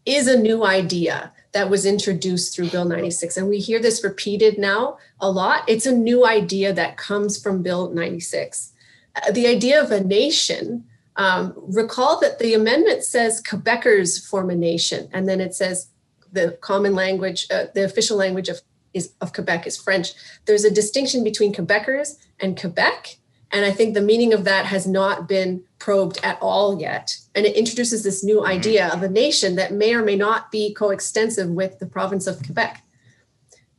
is 0.05 0.27
a 0.27 0.39
new 0.39 0.65
idea 0.65 1.33
that 1.51 1.69
was 1.69 1.85
introduced 1.85 2.55
through 2.55 2.69
Bill 2.69 2.85
96. 2.85 3.35
And 3.35 3.49
we 3.49 3.59
hear 3.59 3.81
this 3.81 4.05
repeated 4.05 4.57
now 4.57 4.97
a 5.19 5.29
lot. 5.29 5.63
It's 5.67 5.85
a 5.85 5.91
new 5.91 6.25
idea 6.25 6.71
that 6.71 6.95
comes 6.95 7.41
from 7.41 7.61
Bill 7.61 7.89
96. 7.89 8.71
Uh, 9.15 9.31
the 9.31 9.47
idea 9.47 9.81
of 9.81 9.91
a 9.91 10.01
nation, 10.01 10.85
um, 11.17 11.53
recall 11.57 12.21
that 12.21 12.39
the 12.39 12.53
amendment 12.53 13.03
says 13.03 13.43
Quebecers 13.43 14.25
form 14.25 14.49
a 14.49 14.55
nation, 14.55 15.09
and 15.11 15.27
then 15.27 15.41
it 15.41 15.53
says 15.53 15.87
the 16.31 16.57
common 16.61 16.95
language, 16.95 17.47
uh, 17.51 17.65
the 17.73 17.83
official 17.83 18.17
language 18.17 18.47
of 18.47 18.61
is 18.93 19.13
of 19.21 19.33
Quebec 19.33 19.67
is 19.67 19.77
French. 19.77 20.13
There's 20.45 20.63
a 20.63 20.71
distinction 20.71 21.23
between 21.23 21.53
Quebecers 21.53 22.17
and 22.39 22.59
Quebec. 22.59 23.17
And 23.51 23.63
I 23.65 23.71
think 23.71 23.93
the 23.93 24.01
meaning 24.01 24.33
of 24.33 24.43
that 24.43 24.65
has 24.65 24.85
not 24.85 25.27
been 25.27 25.63
probed 25.79 26.19
at 26.21 26.37
all 26.41 26.79
yet. 26.79 27.17
And 27.33 27.45
it 27.45 27.55
introduces 27.55 28.03
this 28.03 28.23
new 28.23 28.45
idea 28.45 28.89
of 28.89 29.03
a 29.03 29.09
nation 29.09 29.55
that 29.55 29.71
may 29.71 29.93
or 29.93 30.03
may 30.03 30.17
not 30.17 30.51
be 30.51 30.73
coextensive 30.73 31.49
with 31.49 31.79
the 31.79 31.85
province 31.85 32.27
of 32.27 32.43
Quebec. 32.43 32.83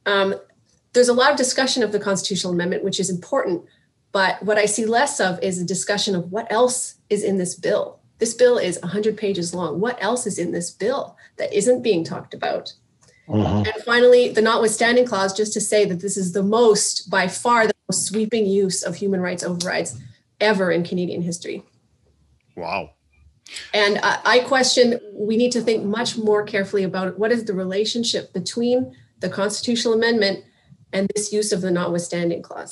Um, 0.07 0.37
there's 0.95 1.09
a 1.09 1.15
lot 1.15 1.31
of 1.31 1.37
discussion 1.37 1.83
of 1.83 1.93
the 1.93 2.01
constitutional 2.01 2.55
amendment, 2.55 2.83
which 2.83 2.99
is 2.99 3.11
important. 3.11 3.65
But 4.11 4.43
what 4.43 4.57
I 4.57 4.65
see 4.65 4.87
less 4.87 5.21
of 5.21 5.39
is 5.43 5.61
a 5.61 5.67
discussion 5.67 6.15
of 6.15 6.33
what 6.33 6.51
else 6.51 6.97
is 7.11 7.23
in 7.23 7.37
this 7.37 7.55
bill. 7.55 8.01
This 8.19 8.35
bill 8.35 8.59
is 8.59 8.81
100 8.81 9.17
pages 9.17 9.55
long. 9.55 9.81
What 9.81 10.03
else 10.03 10.27
is 10.27 10.39
in 10.39 10.53
this 10.53 10.71
bill 10.71 11.17
that 11.37 11.53
isn't 11.53 11.83
being 11.83 12.05
talked 12.05 12.35
about? 12.35 12.73
Mhm. 13.29 13.67
And 13.67 13.85
finally, 13.85 14.31
the 14.31 14.41
notwithstanding 14.41 15.05
clause, 15.05 15.37
just 15.37 15.53
to 15.53 15.61
say 15.61 15.85
that 15.85 16.01
this 16.01 16.17
is 16.17 16.33
the 16.33 16.43
most, 16.43 17.11
by 17.11 17.29
far, 17.29 17.67
the 17.67 17.75
most 17.91 18.07
sweeping 18.07 18.47
use 18.47 18.83
of 18.83 18.97
human 18.97 19.21
rights 19.21 19.43
overrides 19.45 19.99
ever 20.41 20.71
in 20.71 20.83
Canadian 20.83 21.23
history. 21.23 21.63
Wow. 22.57 22.91
And 23.73 23.99
I, 24.03 24.19
I 24.25 24.39
question, 24.41 25.01
we 25.13 25.37
need 25.37 25.53
to 25.53 25.61
think 25.61 25.85
much 25.85 26.17
more 26.17 26.43
carefully 26.43 26.85
about 26.85 27.19
what 27.19 27.33
is 27.33 27.45
the 27.45 27.55
relationship 27.55 28.33
between 28.33 28.95
the 29.21 29.29
constitutional 29.29 29.95
amendment 29.95 30.45
and 30.93 31.09
this 31.15 31.33
use 31.33 31.53
of 31.53 31.61
the 31.61 31.71
notwithstanding 31.71 32.43
clause. 32.43 32.71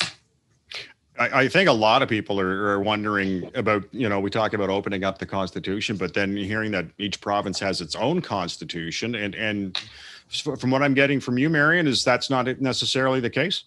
I, 1.18 1.42
I 1.42 1.48
think 1.48 1.68
a 1.68 1.72
lot 1.72 2.02
of 2.02 2.08
people 2.08 2.38
are, 2.40 2.68
are 2.68 2.80
wondering 2.80 3.50
about, 3.54 3.84
you 3.92 4.08
know, 4.08 4.20
we 4.20 4.30
talk 4.30 4.52
about 4.52 4.68
opening 4.68 5.04
up 5.04 5.18
the 5.18 5.26
Constitution, 5.26 5.96
but 5.96 6.14
then 6.14 6.36
hearing 6.36 6.70
that 6.72 6.86
each 6.98 7.20
province 7.20 7.58
has 7.60 7.80
its 7.80 7.94
own 7.94 8.20
Constitution 8.20 9.14
and, 9.14 9.34
and 9.34 9.78
from 10.28 10.70
what 10.70 10.82
I'm 10.82 10.94
getting 10.94 11.20
from 11.20 11.38
you, 11.38 11.48
Marion, 11.48 11.86
is 11.86 12.04
that's 12.04 12.30
not 12.30 12.60
necessarily 12.60 13.20
the 13.20 13.30
case? 13.30 13.64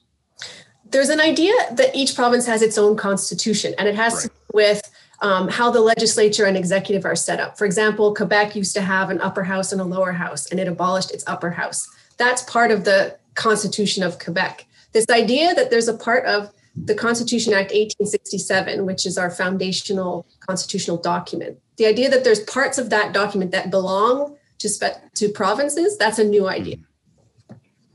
There's 0.91 1.09
an 1.09 1.19
idea 1.19 1.53
that 1.73 1.95
each 1.95 2.15
province 2.15 2.45
has 2.47 2.61
its 2.61 2.77
own 2.77 2.97
constitution, 2.97 3.73
and 3.77 3.87
it 3.87 3.95
has 3.95 4.23
to 4.23 4.27
do 4.27 4.33
with 4.53 4.81
um, 5.21 5.47
how 5.47 5.69
the 5.69 5.81
legislature 5.81 6.45
and 6.45 6.57
executive 6.57 7.05
are 7.05 7.15
set 7.15 7.39
up. 7.39 7.57
For 7.57 7.65
example, 7.65 8.15
Quebec 8.15 8.55
used 8.55 8.73
to 8.75 8.81
have 8.81 9.09
an 9.09 9.21
upper 9.21 9.43
house 9.43 9.71
and 9.71 9.81
a 9.81 9.83
lower 9.83 10.11
house, 10.11 10.47
and 10.47 10.59
it 10.59 10.67
abolished 10.67 11.11
its 11.11 11.23
upper 11.27 11.51
house. 11.51 11.87
That's 12.17 12.41
part 12.43 12.71
of 12.71 12.85
the 12.85 13.17
Constitution 13.35 14.03
of 14.03 14.19
Quebec. 14.19 14.65
This 14.91 15.05
idea 15.09 15.53
that 15.53 15.69
there's 15.69 15.87
a 15.87 15.93
part 15.93 16.25
of 16.25 16.51
the 16.75 16.95
Constitution 16.95 17.53
Act 17.53 17.71
1867, 17.71 18.85
which 18.85 19.05
is 19.05 19.17
our 19.17 19.29
foundational 19.29 20.25
constitutional 20.39 20.97
document. 20.97 21.59
The 21.77 21.85
idea 21.85 22.09
that 22.09 22.23
there's 22.23 22.41
parts 22.41 22.77
of 22.77 22.89
that 22.89 23.13
document 23.13 23.51
that 23.51 23.71
belong 23.71 24.37
to 24.59 24.69
spe- 24.69 25.13
to 25.15 25.29
provinces, 25.29 25.97
that's 25.97 26.19
a 26.19 26.23
new 26.23 26.47
idea. 26.47 26.77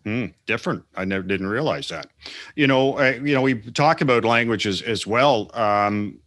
Hmm, 0.04 0.26
different. 0.46 0.84
I 0.96 1.06
never 1.06 1.22
didn't 1.22 1.46
realize 1.46 1.88
that. 1.88 2.08
You 2.56 2.66
know, 2.66 2.98
uh, 2.98 3.18
you 3.22 3.34
know, 3.34 3.40
we 3.40 3.54
talk 3.54 4.02
about 4.02 4.24
languages 4.24 4.82
as 4.82 5.06
well, 5.06 5.50
um, 5.54 6.18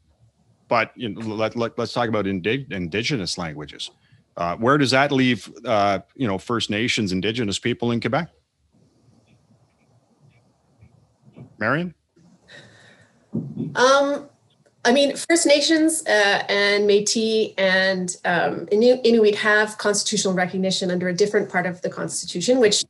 but 0.68 0.92
you 0.96 1.10
know, 1.10 1.22
let, 1.22 1.56
let, 1.56 1.78
us 1.78 1.94
talk 1.94 2.10
about 2.10 2.26
indig- 2.26 2.72
indigenous 2.72 3.38
languages. 3.38 3.92
Uh, 4.36 4.56
where 4.56 4.78
does 4.78 4.92
that 4.92 5.12
leave, 5.12 5.52
uh, 5.66 6.00
you 6.16 6.28
know, 6.28 6.38
First 6.38 6.70
Nations, 6.70 7.12
Indigenous 7.12 7.60
people 7.60 7.92
in 7.92 8.02
Quebec? 8.02 8.30
Marion? 11.60 11.94
Um, 13.76 14.30
I 14.88 14.94
mean, 14.94 15.18
First 15.18 15.46
Nations 15.46 16.02
uh, 16.08 16.44
and 16.48 16.90
Métis 16.90 17.54
and 17.58 18.16
um, 18.24 18.66
Inu- 18.68 19.02
Inuit 19.04 19.36
have 19.36 19.78
constitutional 19.78 20.34
recognition 20.34 20.90
under 20.90 21.10
a 21.10 21.14
different 21.14 21.50
part 21.50 21.66
of 21.66 21.82
the 21.82 21.90
Constitution, 21.90 22.60
which, 22.62 22.86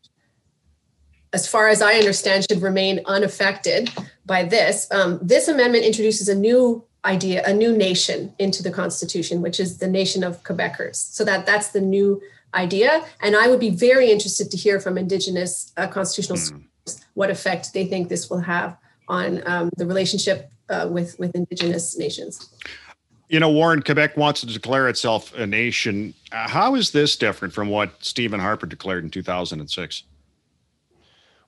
as 1.33 1.47
far 1.47 1.69
as 1.69 1.81
I 1.81 1.93
understand, 1.93 2.45
should 2.47 2.61
remain 2.61 3.01
unaffected 3.05 3.89
by 4.27 4.43
this. 4.43 4.87
Um, 4.91 5.17
this 5.23 5.47
amendment 5.47 5.85
introduces 5.85 6.29
a 6.29 6.35
new 6.35 6.83
idea, 7.03 7.43
a 7.47 7.53
new 7.53 7.75
nation 7.75 8.31
into 8.37 8.61
the 8.61 8.69
Constitution, 8.71 9.41
which 9.41 9.59
is 9.59 9.79
the 9.79 9.87
nation 9.87 10.23
of 10.23 10.43
Quebecers. 10.43 10.97
So 10.97 11.25
that 11.25 11.47
that's 11.47 11.69
the 11.69 11.81
new 11.81 12.21
idea, 12.53 13.03
and 13.21 13.35
I 13.35 13.47
would 13.47 13.59
be 13.59 13.71
very 13.71 14.11
interested 14.11 14.51
to 14.51 14.57
hear 14.57 14.79
from 14.79 14.99
Indigenous 14.99 15.73
uh, 15.77 15.87
constitutional 15.87 16.37
Hmm. 16.37 16.45
scholars 16.45 17.05
what 17.15 17.31
effect 17.31 17.73
they 17.73 17.85
think 17.85 18.07
this 18.07 18.29
will 18.29 18.39
have 18.39 18.77
on 19.07 19.41
um, 19.47 19.69
the 19.77 19.85
relationship 19.85 20.51
uh, 20.69 20.87
with 20.89 21.17
with 21.19 21.35
indigenous 21.35 21.97
nations. 21.97 22.49
You 23.29 23.41
know, 23.41 23.51
Warren, 23.51 23.81
Quebec 23.81 24.15
wants 24.15 24.39
to 24.41 24.47
declare 24.47 24.87
itself 24.87 25.33
a 25.35 25.45
nation. 25.45 26.13
Uh, 26.31 26.47
how 26.47 26.75
is 26.75 26.91
this 26.91 27.17
different 27.17 27.53
from 27.53 27.67
what 27.67 27.93
Stephen 27.99 28.39
Harper 28.39 28.65
declared 28.65 29.03
in 29.03 29.09
2006? 29.09 30.03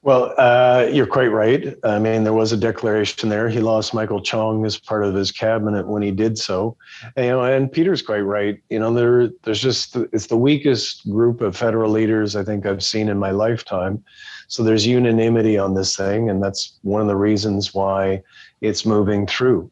Well, 0.01 0.34
uh, 0.38 0.88
you're 0.89 1.06
quite 1.06 1.28
right. 1.28 1.75
I 1.84 2.00
mean, 2.00 2.24
there 2.24 2.34
was 2.34 2.54
a 2.54 2.58
declaration 2.58 3.28
there. 3.28 3.50
He 3.50 3.60
lost 3.60 3.94
Michael 3.94 4.22
Chong 4.22 4.66
as 4.66 4.80
part 4.80 5.04
of 5.04 5.13
his 5.13 5.30
cabinet 5.30 5.88
when 5.88 6.01
he 6.01 6.12
did 6.12 6.38
so. 6.38 6.78
And, 7.18 7.25
you 7.25 7.32
know, 7.32 7.44
and 7.44 7.70
Peter's 7.70 8.01
quite 8.01 8.22
right. 8.22 8.62
You 8.70 8.80
know, 8.80 8.94
there 8.94 9.30
there's 9.44 9.62
just 9.62 9.98
it's 10.13 10.28
the 10.28 10.38
weakest 10.38 11.10
group 11.10 11.42
of 11.42 11.56
federal 11.56 11.92
leaders 11.92 12.38
I 12.38 12.46
think 12.46 12.66
I've 12.66 12.84
seen 12.84 13.10
in 13.10 13.18
my 13.18 13.32
lifetime. 13.32 14.01
So 14.50 14.63
there's 14.63 14.86
unanimity 14.86 15.58
on 15.58 15.74
this 15.74 15.96
thing, 15.96 16.29
and 16.29 16.44
that's 16.44 16.77
one 16.82 17.01
of 17.01 17.08
the 17.08 17.15
reasons 17.15 17.74
why 17.74 18.22
it's 18.62 18.86
moving 18.86 19.25
through. 19.25 19.72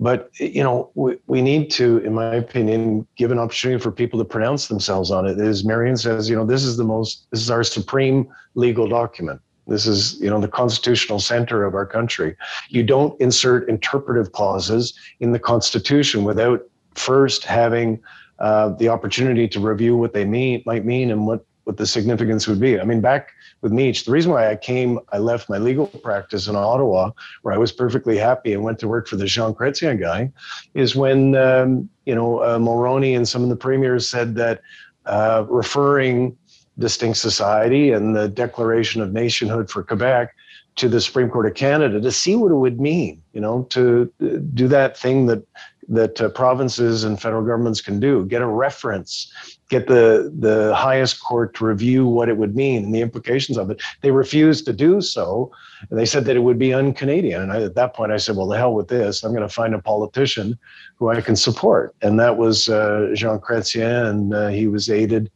But 0.00 0.30
you 0.38 0.62
know, 0.62 0.90
we, 0.94 1.16
we 1.26 1.42
need 1.42 1.72
to, 1.72 1.98
in 1.98 2.14
my 2.14 2.36
opinion, 2.36 3.04
give 3.16 3.32
an 3.32 3.38
opportunity 3.40 3.82
for 3.82 3.90
people 3.90 4.20
to 4.20 4.24
pronounce 4.24 4.68
themselves 4.68 5.10
on 5.10 5.26
it. 5.26 5.40
As 5.40 5.64
Marion 5.64 5.96
says, 5.96 6.30
you 6.30 6.36
know, 6.36 6.46
this 6.46 6.62
is 6.62 6.76
the 6.76 6.84
most, 6.84 7.26
this 7.32 7.40
is 7.40 7.50
our 7.50 7.64
supreme 7.64 8.28
legal 8.54 8.86
document 8.86 9.40
this 9.68 9.86
is, 9.86 10.18
you 10.20 10.30
know, 10.30 10.40
the 10.40 10.48
constitutional 10.48 11.20
center 11.20 11.64
of 11.64 11.74
our 11.74 11.86
country. 11.86 12.34
You 12.70 12.82
don't 12.82 13.20
insert 13.20 13.68
interpretive 13.68 14.32
clauses 14.32 14.98
in 15.20 15.32
the 15.32 15.38
Constitution 15.38 16.24
without 16.24 16.62
first 16.94 17.44
having 17.44 18.00
uh, 18.38 18.70
the 18.70 18.88
opportunity 18.88 19.46
to 19.48 19.60
review 19.60 19.96
what 19.96 20.14
they 20.14 20.24
mean 20.24 20.62
might 20.64 20.84
mean 20.84 21.10
and 21.10 21.26
what 21.26 21.44
what 21.64 21.76
the 21.76 21.86
significance 21.86 22.48
would 22.48 22.58
be. 22.58 22.80
I 22.80 22.84
mean, 22.84 23.02
back 23.02 23.28
with 23.60 23.72
Meech, 23.72 24.04
the 24.04 24.12
reason 24.12 24.32
why 24.32 24.50
I 24.50 24.56
came, 24.56 25.00
I 25.12 25.18
left 25.18 25.48
my 25.48 25.58
legal 25.58 25.86
practice 25.86 26.46
in 26.46 26.56
Ottawa, 26.56 27.10
where 27.42 27.54
I 27.54 27.58
was 27.58 27.72
perfectly 27.72 28.16
happy 28.16 28.52
and 28.52 28.62
went 28.62 28.78
to 28.80 28.88
work 28.88 29.08
for 29.08 29.16
the 29.16 29.26
Jean 29.26 29.54
Chrétien 29.54 29.98
guy, 29.98 30.30
is 30.74 30.94
when 30.94 31.34
um, 31.34 31.88
you 32.06 32.14
know 32.14 32.38
uh, 32.38 32.58
Mulroney 32.58 33.16
and 33.16 33.28
some 33.28 33.42
of 33.42 33.48
the 33.48 33.56
premiers 33.56 34.08
said 34.08 34.34
that 34.36 34.60
uh, 35.06 35.44
referring 35.48 36.36
distinct 36.78 37.18
society 37.18 37.90
and 37.90 38.14
the 38.14 38.28
declaration 38.28 39.02
of 39.02 39.12
nationhood 39.12 39.68
for 39.68 39.82
Quebec 39.82 40.34
to 40.76 40.88
the 40.88 41.00
Supreme 41.00 41.28
Court 41.28 41.46
of 41.46 41.54
Canada 41.54 42.00
to 42.00 42.12
see 42.12 42.36
what 42.36 42.52
it 42.52 42.56
would 42.56 42.80
mean, 42.80 43.20
you 43.32 43.40
know, 43.40 43.64
to 43.70 44.12
do 44.54 44.68
that 44.68 44.96
thing 44.96 45.26
that 45.26 45.42
that 45.88 46.20
uh, 46.20 46.28
provinces 46.28 47.04
and 47.04 47.20
federal 47.20 47.42
governments 47.42 47.80
can 47.80 47.98
do, 47.98 48.26
get 48.26 48.42
a 48.42 48.46
reference, 48.46 49.32
get 49.68 49.86
the 49.86 50.32
the 50.38 50.74
highest 50.74 51.22
court 51.22 51.54
to 51.54 51.64
review 51.64 52.06
what 52.06 52.28
it 52.28 52.36
would 52.36 52.54
mean 52.54 52.84
and 52.84 52.94
the 52.94 53.00
implications 53.00 53.56
of 53.56 53.70
it. 53.70 53.80
They 54.02 54.10
refused 54.10 54.66
to 54.66 54.72
do 54.72 55.00
so, 55.00 55.50
and 55.88 55.98
they 55.98 56.06
said 56.06 56.24
that 56.26 56.36
it 56.36 56.40
would 56.40 56.58
be 56.58 56.74
un-Canadian. 56.74 57.42
And 57.42 57.52
I, 57.52 57.62
at 57.62 57.74
that 57.74 57.94
point, 57.94 58.12
I 58.12 58.18
said, 58.18 58.36
"Well, 58.36 58.48
the 58.48 58.58
hell 58.58 58.74
with 58.74 58.88
this! 58.88 59.24
I'm 59.24 59.32
going 59.32 59.48
to 59.48 59.54
find 59.54 59.74
a 59.74 59.78
politician 59.78 60.58
who 60.96 61.08
I 61.08 61.20
can 61.20 61.36
support." 61.36 61.94
And 62.02 62.20
that 62.20 62.36
was 62.36 62.68
uh, 62.68 63.10
Jean 63.14 63.38
Chrétien, 63.38 64.10
and 64.10 64.34
uh, 64.34 64.48
he 64.48 64.68
was 64.68 64.90
aided 64.90 65.30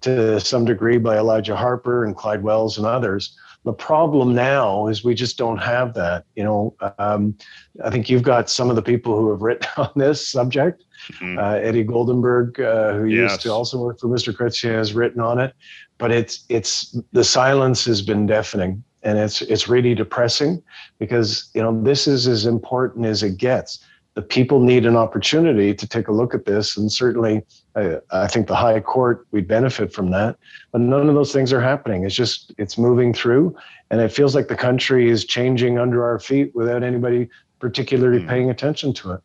to 0.00 0.40
some 0.40 0.64
degree 0.64 0.98
by 0.98 1.18
Elijah 1.18 1.56
Harper 1.56 2.04
and 2.04 2.16
Clyde 2.16 2.42
Wells 2.42 2.78
and 2.78 2.86
others. 2.86 3.36
The 3.64 3.72
problem 3.72 4.34
now 4.34 4.86
is 4.86 5.04
we 5.04 5.14
just 5.14 5.36
don't 5.36 5.58
have 5.58 5.92
that. 5.94 6.24
You 6.34 6.44
know, 6.44 6.76
um, 6.98 7.36
I 7.84 7.90
think 7.90 8.08
you've 8.08 8.22
got 8.22 8.48
some 8.48 8.70
of 8.70 8.76
the 8.76 8.82
people 8.82 9.16
who 9.16 9.30
have 9.30 9.42
written 9.42 9.68
on 9.76 9.90
this 9.96 10.26
subject. 10.26 10.84
Mm-hmm. 11.12 11.38
Uh, 11.38 11.52
Eddie 11.54 11.84
Goldenberg, 11.84 12.58
uh, 12.60 12.98
who 12.98 13.06
yes. 13.06 13.32
used 13.32 13.40
to 13.42 13.52
also 13.52 13.78
work 13.78 14.00
for 14.00 14.08
Mr. 14.08 14.34
Chrétien, 14.34 14.76
has 14.76 14.94
written 14.94 15.20
on 15.20 15.38
it. 15.38 15.54
But 15.98 16.10
it's 16.10 16.44
it's 16.48 16.96
the 17.12 17.24
silence 17.24 17.84
has 17.84 18.00
been 18.00 18.26
deafening, 18.26 18.82
and 19.02 19.18
it's 19.18 19.42
it's 19.42 19.68
really 19.68 19.94
depressing 19.94 20.62
because 20.98 21.50
you 21.54 21.62
know 21.62 21.82
this 21.82 22.06
is 22.06 22.26
as 22.26 22.46
important 22.46 23.04
as 23.04 23.22
it 23.22 23.36
gets 23.36 23.84
the 24.14 24.22
people 24.22 24.60
need 24.60 24.86
an 24.86 24.96
opportunity 24.96 25.74
to 25.74 25.86
take 25.86 26.08
a 26.08 26.12
look 26.12 26.34
at 26.34 26.44
this. 26.44 26.76
And 26.76 26.90
certainly, 26.90 27.42
I, 27.76 27.98
I, 28.10 28.26
think 28.26 28.48
the 28.48 28.56
High 28.56 28.80
Court 28.80 29.26
would 29.30 29.46
benefit 29.46 29.92
from 29.92 30.10
that. 30.10 30.36
But 30.72 30.80
none 30.80 31.08
of 31.08 31.14
those 31.14 31.32
things 31.32 31.52
are 31.52 31.60
happening. 31.60 32.04
It's 32.04 32.14
just 32.14 32.52
it's 32.58 32.76
moving 32.76 33.14
through, 33.14 33.56
and 33.90 34.00
it 34.00 34.10
feels 34.10 34.34
like 34.34 34.48
the 34.48 34.56
country 34.56 35.08
is 35.08 35.24
changing 35.24 35.78
under 35.78 36.04
our 36.04 36.18
feet 36.18 36.54
without 36.54 36.82
anybody 36.82 37.28
particularly 37.60 38.20
mm. 38.20 38.28
paying 38.28 38.50
attention 38.50 38.92
to 38.94 39.12
it. 39.12 39.20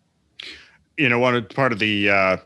You 0.97 1.09
know, 1.09 1.19
one 1.19 1.43
part 1.47 1.71
of 1.71 1.79
the 1.79 2.09
uh, 2.09 2.37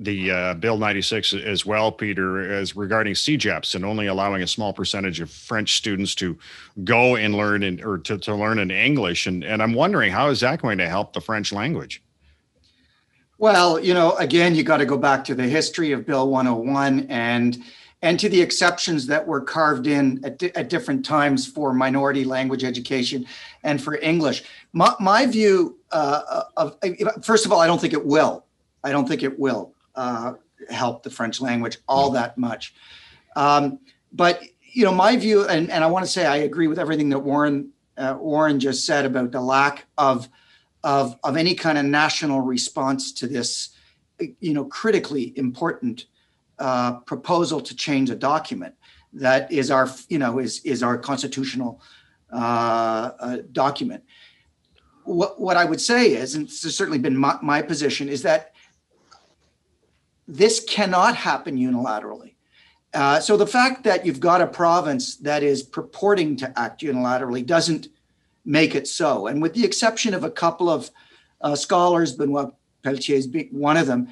the 0.00 0.30
uh, 0.30 0.54
Bill 0.54 0.78
96 0.78 1.34
as 1.34 1.66
well, 1.66 1.92
Peter, 1.92 2.50
as 2.50 2.74
regarding 2.74 3.12
CEGEPs 3.12 3.74
and 3.74 3.84
only 3.84 4.06
allowing 4.06 4.42
a 4.42 4.46
small 4.46 4.72
percentage 4.72 5.20
of 5.20 5.30
French 5.30 5.76
students 5.76 6.14
to 6.16 6.38
go 6.84 7.16
and 7.16 7.34
learn 7.34 7.62
in, 7.62 7.84
or 7.84 7.98
to, 7.98 8.16
to 8.16 8.34
learn 8.34 8.58
in 8.58 8.70
English. 8.70 9.26
And, 9.26 9.44
and 9.44 9.62
I'm 9.62 9.74
wondering, 9.74 10.10
how 10.10 10.30
is 10.30 10.40
that 10.40 10.62
going 10.62 10.78
to 10.78 10.88
help 10.88 11.12
the 11.12 11.20
French 11.20 11.52
language? 11.52 12.02
Well, 13.36 13.78
you 13.78 13.92
know, 13.92 14.16
again, 14.16 14.54
you 14.54 14.62
got 14.62 14.78
to 14.78 14.86
go 14.86 14.96
back 14.96 15.22
to 15.24 15.34
the 15.34 15.46
history 15.46 15.92
of 15.92 16.06
Bill 16.06 16.28
101 16.28 17.06
and 17.10 17.62
and 18.02 18.18
to 18.18 18.30
the 18.30 18.40
exceptions 18.40 19.06
that 19.08 19.26
were 19.26 19.42
carved 19.42 19.86
in 19.86 20.24
at, 20.24 20.38
di- 20.38 20.54
at 20.54 20.70
different 20.70 21.04
times 21.04 21.46
for 21.46 21.74
minority 21.74 22.24
language 22.24 22.64
education 22.64 23.26
and 23.62 23.82
for 23.82 23.96
English. 23.96 24.42
My, 24.72 24.94
my 24.98 25.26
view 25.26 25.78
uh, 25.92 26.44
of, 26.56 26.78
first 27.22 27.44
of 27.44 27.52
all, 27.52 27.60
I 27.60 27.66
don't 27.66 27.78
think 27.78 27.92
it 27.92 28.06
will. 28.06 28.46
I 28.82 28.90
don't 28.90 29.06
think 29.06 29.22
it 29.22 29.38
will 29.38 29.74
uh, 29.94 30.34
help 30.68 31.02
the 31.02 31.10
French 31.10 31.40
language 31.40 31.78
all 31.88 32.10
that 32.10 32.36
much. 32.38 32.74
Um, 33.36 33.80
but 34.12 34.42
you 34.72 34.84
know, 34.84 34.92
my 34.92 35.16
view, 35.16 35.46
and, 35.46 35.70
and 35.70 35.82
I 35.82 35.88
want 35.88 36.04
to 36.04 36.10
say 36.10 36.26
I 36.26 36.38
agree 36.38 36.68
with 36.68 36.78
everything 36.78 37.08
that 37.10 37.18
Warren 37.18 37.70
uh, 37.96 38.16
Warren 38.18 38.60
just 38.60 38.86
said 38.86 39.04
about 39.04 39.32
the 39.32 39.40
lack 39.40 39.86
of 39.98 40.28
of 40.82 41.18
of 41.22 41.36
any 41.36 41.54
kind 41.54 41.76
of 41.76 41.84
national 41.84 42.40
response 42.40 43.12
to 43.12 43.26
this, 43.26 43.70
you 44.18 44.54
know, 44.54 44.64
critically 44.64 45.36
important 45.36 46.06
uh, 46.58 47.00
proposal 47.00 47.60
to 47.60 47.74
change 47.74 48.10
a 48.10 48.14
document 48.14 48.74
that 49.12 49.50
is 49.50 49.70
our 49.70 49.88
you 50.08 50.18
know 50.18 50.38
is 50.38 50.60
is 50.60 50.82
our 50.82 50.96
constitutional 50.98 51.80
uh, 52.32 53.10
uh, 53.18 53.38
document. 53.52 54.04
What 55.04 55.40
what 55.40 55.56
I 55.56 55.64
would 55.64 55.80
say 55.80 56.12
is, 56.12 56.34
and 56.34 56.46
this 56.46 56.62
has 56.62 56.76
certainly 56.76 56.98
been 56.98 57.16
my, 57.16 57.38
my 57.42 57.62
position, 57.62 58.08
is 58.08 58.22
that 58.22 58.54
this 60.30 60.60
cannot 60.64 61.16
happen 61.16 61.56
unilaterally. 61.56 62.34
Uh, 62.94 63.20
so 63.20 63.36
the 63.36 63.46
fact 63.46 63.84
that 63.84 64.04
you've 64.04 64.20
got 64.20 64.40
a 64.40 64.46
province 64.46 65.16
that 65.16 65.42
is 65.42 65.62
purporting 65.62 66.36
to 66.36 66.58
act 66.58 66.82
unilaterally 66.82 67.44
doesn't 67.44 67.88
make 68.44 68.74
it 68.74 68.88
so. 68.88 69.26
And 69.26 69.42
with 69.42 69.54
the 69.54 69.64
exception 69.64 70.14
of 70.14 70.24
a 70.24 70.30
couple 70.30 70.68
of 70.68 70.90
uh, 71.40 71.54
scholars, 71.54 72.14
Benoit 72.14 72.52
Pelletier 72.82 73.16
is 73.16 73.28
one 73.50 73.76
of 73.76 73.86
them, 73.86 74.08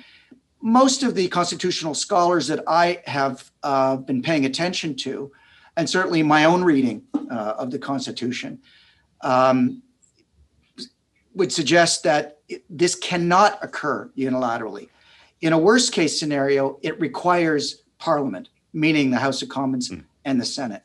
most 0.61 1.02
of 1.02 1.14
the 1.14 1.28
constitutional 1.28 1.94
scholars 1.94 2.48
that 2.48 2.62
I 2.66 3.00
have 3.07 3.50
uh, 3.62 3.96
been 3.96 4.22
paying 4.22 4.44
attention 4.44 4.96
to, 4.96 5.31
and 5.76 5.88
certainly 5.88 6.22
my 6.22 6.44
own 6.44 6.64
reading 6.64 7.04
uh, 7.31 7.54
of 7.59 7.70
the 7.70 7.78
Constitution, 7.78 8.59
um, 9.22 9.83
would 11.35 11.52
suggest 11.52 12.02
that 12.02 12.38
this 12.68 12.94
cannot 12.96 13.59
occur 13.62 14.11
unilaterally. 14.16 14.88
In 15.40 15.53
a 15.53 15.59
worst 15.59 15.92
case 15.92 16.18
scenario, 16.18 16.79
it 16.83 16.98
requires 17.01 17.83
Parliament, 17.98 18.48
meaning 18.72 19.11
the 19.11 19.18
House 19.18 19.42
of 19.42 19.48
Commons 19.48 19.90
mm. 19.90 20.05
and 20.24 20.40
the 20.40 20.44
Senate. 20.44 20.83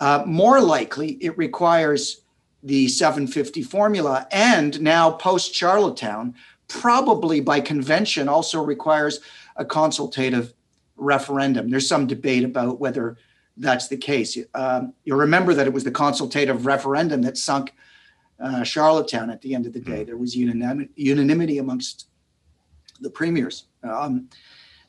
Uh, 0.00 0.24
more 0.26 0.60
likely, 0.60 1.12
it 1.20 1.36
requires 1.36 2.22
the 2.62 2.88
750 2.88 3.62
formula, 3.62 4.26
and 4.30 4.80
now 4.80 5.10
post 5.10 5.54
Charlottetown, 5.54 6.34
probably 6.68 7.40
by 7.40 7.60
convention, 7.60 8.28
also 8.28 8.62
requires 8.62 9.20
a 9.56 9.64
consultative 9.64 10.54
referendum. 10.96 11.70
There's 11.70 11.88
some 11.88 12.06
debate 12.06 12.44
about 12.44 12.80
whether 12.80 13.18
that's 13.56 13.88
the 13.88 13.96
case. 13.96 14.38
Um, 14.54 14.94
you'll 15.04 15.18
remember 15.18 15.54
that 15.54 15.66
it 15.66 15.72
was 15.72 15.84
the 15.84 15.90
consultative 15.90 16.64
referendum 16.64 17.22
that 17.22 17.36
sunk 17.36 17.72
uh, 18.40 18.62
Charlottetown 18.62 19.30
at 19.30 19.42
the 19.42 19.54
end 19.54 19.66
of 19.66 19.72
the 19.72 19.80
day. 19.80 20.02
Mm. 20.02 20.06
There 20.06 20.16
was 20.16 20.34
unanimity 20.34 21.58
amongst 21.58 22.06
the 23.00 23.10
premiers. 23.10 23.66
Um, 23.82 24.28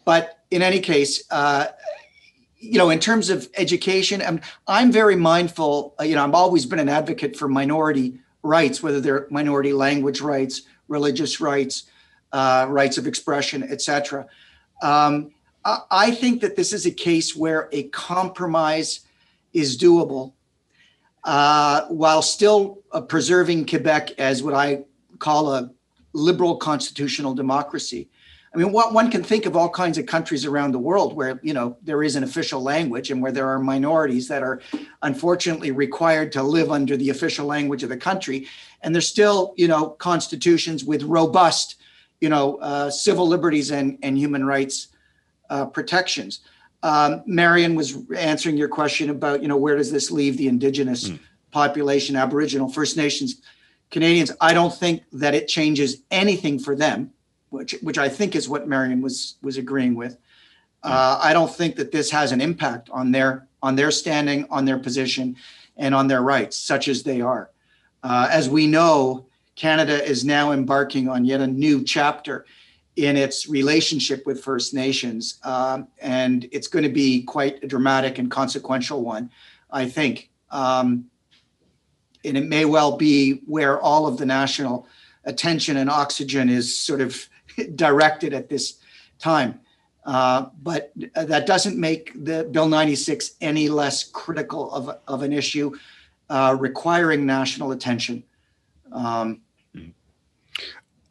but 0.06 0.40
in 0.52 0.62
any 0.62 0.80
case, 0.80 1.24
uh, 1.32 1.68
you 2.60 2.78
know, 2.78 2.90
in 2.90 3.00
terms 3.00 3.30
of 3.30 3.50
education, 3.58 4.22
I'm, 4.22 4.40
I'm 4.68 4.92
very 4.92 5.16
mindful. 5.16 5.96
Uh, 6.00 6.04
you 6.04 6.16
know, 6.16 6.24
I've 6.24 6.34
always 6.34 6.66
been 6.66 6.80
an 6.80 6.90
advocate 6.90 7.36
for 7.36 7.48
minority 7.48 8.20
rights, 8.42 8.82
whether 8.82 9.02
they're 9.02 9.28
minority 9.30 9.74
language 9.74 10.22
rights, 10.22 10.64
religious 10.88 11.42
rights, 11.42 11.84
uh, 12.32 12.66
rights 12.70 12.98
of 12.98 13.08
expression, 13.08 13.64
etc. 13.64 14.28
Um, 14.82 15.32
I, 15.66 15.80
I 15.92 16.12
think 16.12 16.42
that 16.42 16.56
this 16.56 16.74
is 16.74 16.86
a 16.86 16.92
case 16.92 17.36
where 17.36 17.70
a 17.72 17.84
compromise 17.84 19.02
is 19.54 19.78
doable 19.78 20.34
uh, 21.24 21.86
while 21.88 22.22
still 22.22 22.82
uh, 22.92 23.02
preserving 23.02 23.66
Quebec 23.66 24.12
as 24.20 24.44
what 24.44 24.54
I 24.54 24.84
call 25.20 25.54
a 25.54 25.72
liberal 26.14 26.58
constitutional 26.58 27.34
democracy. 27.34 28.10
I 28.54 28.60
mean, 28.60 28.72
what, 28.72 28.94
one 28.94 29.10
can 29.10 29.24
think 29.24 29.48
of 29.48 29.56
all 29.56 29.70
kinds 29.70 29.98
of 29.98 30.06
countries 30.06 30.46
around 30.46 30.74
the 30.74 30.80
world 30.80 31.16
where 31.16 31.40
you 31.42 31.54
know 31.54 31.76
there 31.82 32.04
is 32.04 32.16
an 32.16 32.24
official 32.24 32.62
language 32.62 33.10
and 33.10 33.22
where 33.22 33.32
there 33.32 33.48
are 33.48 33.60
minorities 33.60 34.28
that 34.28 34.44
are 34.44 34.62
unfortunately 35.02 35.72
required 35.72 36.32
to 36.34 36.44
live 36.44 36.72
under 36.72 36.96
the 36.96 37.10
official 37.10 37.48
language 37.48 37.82
of 37.84 37.90
the 37.90 37.98
country, 37.98 38.48
and 38.82 38.94
there's 38.94 39.08
still 39.08 39.54
you 39.58 39.68
know 39.68 39.90
constitutions 39.90 40.84
with 40.84 41.02
robust 41.04 41.78
you 42.22 42.30
know 42.30 42.58
uh, 42.58 42.90
civil 42.92 43.28
liberties 43.28 43.72
and 43.72 43.98
and 44.04 44.18
human 44.18 44.46
rights 44.46 44.90
uh, 45.50 45.66
protections. 45.66 46.42
um, 46.84 47.24
Marion 47.26 47.76
was 47.76 47.98
answering 48.18 48.58
your 48.58 48.68
question 48.68 49.10
about, 49.10 49.42
you 49.42 49.48
know, 49.48 49.56
where 49.56 49.78
does 49.78 49.90
this 49.90 50.12
leave 50.12 50.36
the 50.38 50.48
Indigenous 50.48 51.10
Mm. 51.10 51.20
population, 51.52 52.16
Aboriginal, 52.18 52.68
First 52.68 52.98
Nations, 52.98 53.42
Canadians? 53.90 54.32
I 54.42 54.54
don't 54.54 54.74
think 54.74 55.04
that 55.14 55.34
it 55.34 55.48
changes 55.48 56.02
anything 56.12 56.60
for 56.60 56.76
them, 56.76 57.13
which 57.54 57.76
which 57.82 57.98
I 57.98 58.10
think 58.10 58.36
is 58.36 58.50
what 58.50 58.68
Marion 58.68 59.02
was 59.02 59.36
was 59.42 59.58
agreeing 59.58 59.96
with. 59.96 60.18
Uh, 60.82 61.18
I 61.22 61.32
don't 61.32 61.54
think 61.54 61.78
that 61.78 61.94
this 61.94 62.10
has 62.10 62.34
an 62.34 62.42
impact 62.42 62.90
on 62.90 63.12
their 63.12 63.48
on 63.62 63.76
their 63.76 63.92
standing, 63.92 64.46
on 64.50 64.66
their 64.66 64.80
position, 64.80 65.38
and 65.78 65.96
on 65.96 66.08
their 66.08 66.22
rights, 66.22 66.58
such 66.58 66.88
as 66.88 67.04
they 67.04 67.22
are. 67.22 67.52
Uh, 68.02 68.28
as 68.30 68.50
we 68.50 68.68
know, 68.68 69.26
Canada 69.56 70.04
is 70.04 70.26
now 70.26 70.52
embarking 70.52 71.08
on 71.08 71.24
yet 71.24 71.40
a 71.40 71.48
new 71.48 71.84
chapter 71.84 72.46
in 72.98 73.16
its 73.16 73.48
relationship 73.48 74.26
with 74.26 74.44
First 74.44 74.74
Nations, 74.74 75.40
um, 75.44 75.88
and 76.02 76.50
it's 76.52 76.68
going 76.68 76.84
to 76.84 76.92
be 76.92 77.24
quite 77.24 77.64
a 77.64 77.68
dramatic 77.68 78.18
and 78.18 78.30
consequential 78.30 79.02
one, 79.04 79.30
I 79.72 79.88
think. 79.88 80.30
Um, 80.52 81.06
and 82.26 82.38
it 82.38 82.46
may 82.46 82.66
well 82.66 82.98
be 82.98 83.42
where 83.46 83.80
all 83.80 84.06
of 84.06 84.18
the 84.18 84.26
national 84.26 84.88
attention 85.26 85.78
and 85.78 85.90
oxygen 85.90 86.50
is 86.50 86.78
sort 86.78 87.02
of 87.02 87.30
directed 87.76 88.34
at 88.34 88.50
this 88.50 88.80
time. 89.20 89.60
Uh, 90.06 90.48
but 90.62 90.92
that 91.16 91.46
doesn't 91.46 91.78
make 91.78 92.12
the 92.26 92.44
Bill 92.52 92.68
96 92.68 93.36
any 93.40 93.70
less 93.70 94.04
critical 94.04 94.72
of, 94.74 94.98
of 95.08 95.24
an 95.24 95.32
issue 95.32 95.74
uh, 96.30 96.56
requiring 96.60 97.26
national 97.26 97.72
attention. 97.72 98.24
Um, 98.92 99.42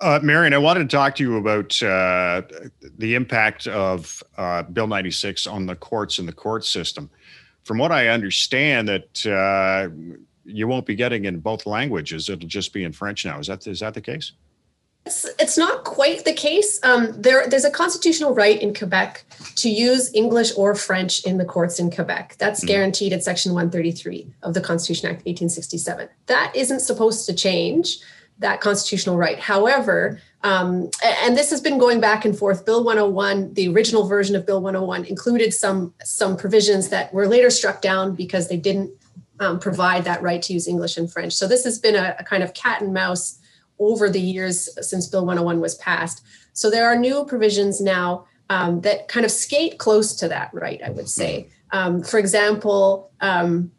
Uh, 0.03 0.19
Marion, 0.21 0.53
I 0.53 0.59
wanted 0.59 0.91
to 0.91 0.97
talk 0.97 1.15
to 1.15 1.23
you 1.23 1.37
about 1.37 1.81
uh, 1.81 2.43
the 2.99 3.15
impact 3.15 3.69
of 3.69 4.21
uh, 4.37 4.65
Bill 4.65 4.89
96 4.89 5.47
on 5.47 5.65
the 5.65 5.77
courts 5.77 6.19
and 6.19 6.27
the 6.27 6.33
court 6.33 6.65
system. 6.65 7.09
From 7.63 7.79
what 7.79 7.93
I 7.93 8.09
understand, 8.09 8.89
that 8.89 9.27
uh, 9.27 9.91
you 10.45 10.67
won't 10.67 10.87
be 10.87 10.97
getting 10.97 11.27
in 11.27 11.39
both 11.39 11.67
languages; 11.67 12.29
it'll 12.29 12.49
just 12.49 12.73
be 12.73 12.83
in 12.83 12.91
French 12.91 13.25
now. 13.25 13.39
Is 13.39 13.47
that 13.47 13.65
is 13.69 13.79
that 13.79 13.95
the 13.95 14.01
case? 14.01 14.33
It's, 15.05 15.25
it's 15.41 15.59
not 15.59 15.83
quite 15.85 16.25
the 16.25 16.33
case. 16.33 16.79
Um, 16.85 17.13
there, 17.21 17.49
there's 17.49 17.65
a 17.65 17.71
constitutional 17.71 18.35
right 18.35 18.61
in 18.61 18.73
Quebec 18.73 19.25
to 19.57 19.69
use 19.69 20.15
English 20.15 20.53
or 20.57 20.75
French 20.77 21.25
in 21.25 21.39
the 21.39 21.45
courts 21.45 21.81
in 21.81 21.91
Quebec. 21.91 22.37
That's 22.39 22.63
Mhm. 22.63 22.69
guaranteed 22.69 23.13
at 23.13 23.25
Section 23.25 23.53
133 23.53 24.29
of 24.43 24.55
the 24.55 24.61
Constitution 24.61 25.09
Act 25.09 25.23
1867. 25.27 26.09
That 26.27 26.53
isn't 26.55 26.81
supposed 26.81 27.27
to 27.27 27.35
change 27.35 27.99
that 28.39 28.61
constitutional 28.61 29.17
right. 29.17 29.39
However, 29.39 30.21
um, 30.45 30.91
and 31.05 31.37
this 31.37 31.51
has 31.51 31.61
been 31.61 31.79
going 31.79 32.01
back 32.01 32.25
and 32.25 32.37
forth. 32.37 32.65
Bill 32.65 32.83
101, 32.83 33.55
the 33.55 33.69
original 33.69 34.07
version 34.09 34.35
of 34.35 34.47
Bill 34.47 34.61
101, 34.61 35.05
included 35.05 35.53
some 35.53 35.95
some 36.05 36.37
provisions 36.37 36.89
that 36.89 37.13
were 37.13 37.29
later 37.29 37.51
struck 37.51 37.83
down 37.83 38.15
because 38.15 38.49
they 38.49 38.57
didn't 38.57 38.91
um, 39.41 39.59
provide 39.59 40.05
that 40.05 40.23
right 40.23 40.41
to 40.43 40.53
use 40.53 40.67
English 40.69 40.97
and 40.97 41.13
French. 41.13 41.33
So 41.35 41.47
this 41.49 41.65
has 41.65 41.79
been 41.79 41.95
a, 41.97 42.15
a 42.19 42.25
kind 42.25 42.43
of 42.45 42.55
cat 42.55 42.81
and 42.81 42.93
mouse 42.95 43.39
over 43.89 44.09
the 44.09 44.21
years 44.21 44.69
since 44.87 45.07
Bill 45.09 45.25
101 45.25 45.61
was 45.61 45.75
passed. 45.77 46.25
So 46.53 46.71
there 46.71 46.87
are 46.87 46.97
new 46.97 47.25
provisions 47.25 47.81
now 47.81 48.27
um, 48.51 48.81
that 48.83 49.09
kind 49.09 49.25
of 49.25 49.33
skate 49.33 49.79
close 49.79 50.15
to 50.17 50.29
that 50.29 50.51
right, 50.53 50.81
I 50.85 50.91
would 50.91 51.09
say. 51.09 51.49
Um, 51.73 52.03
for 52.03 52.19
example, 52.19 53.11
um, 53.21 53.73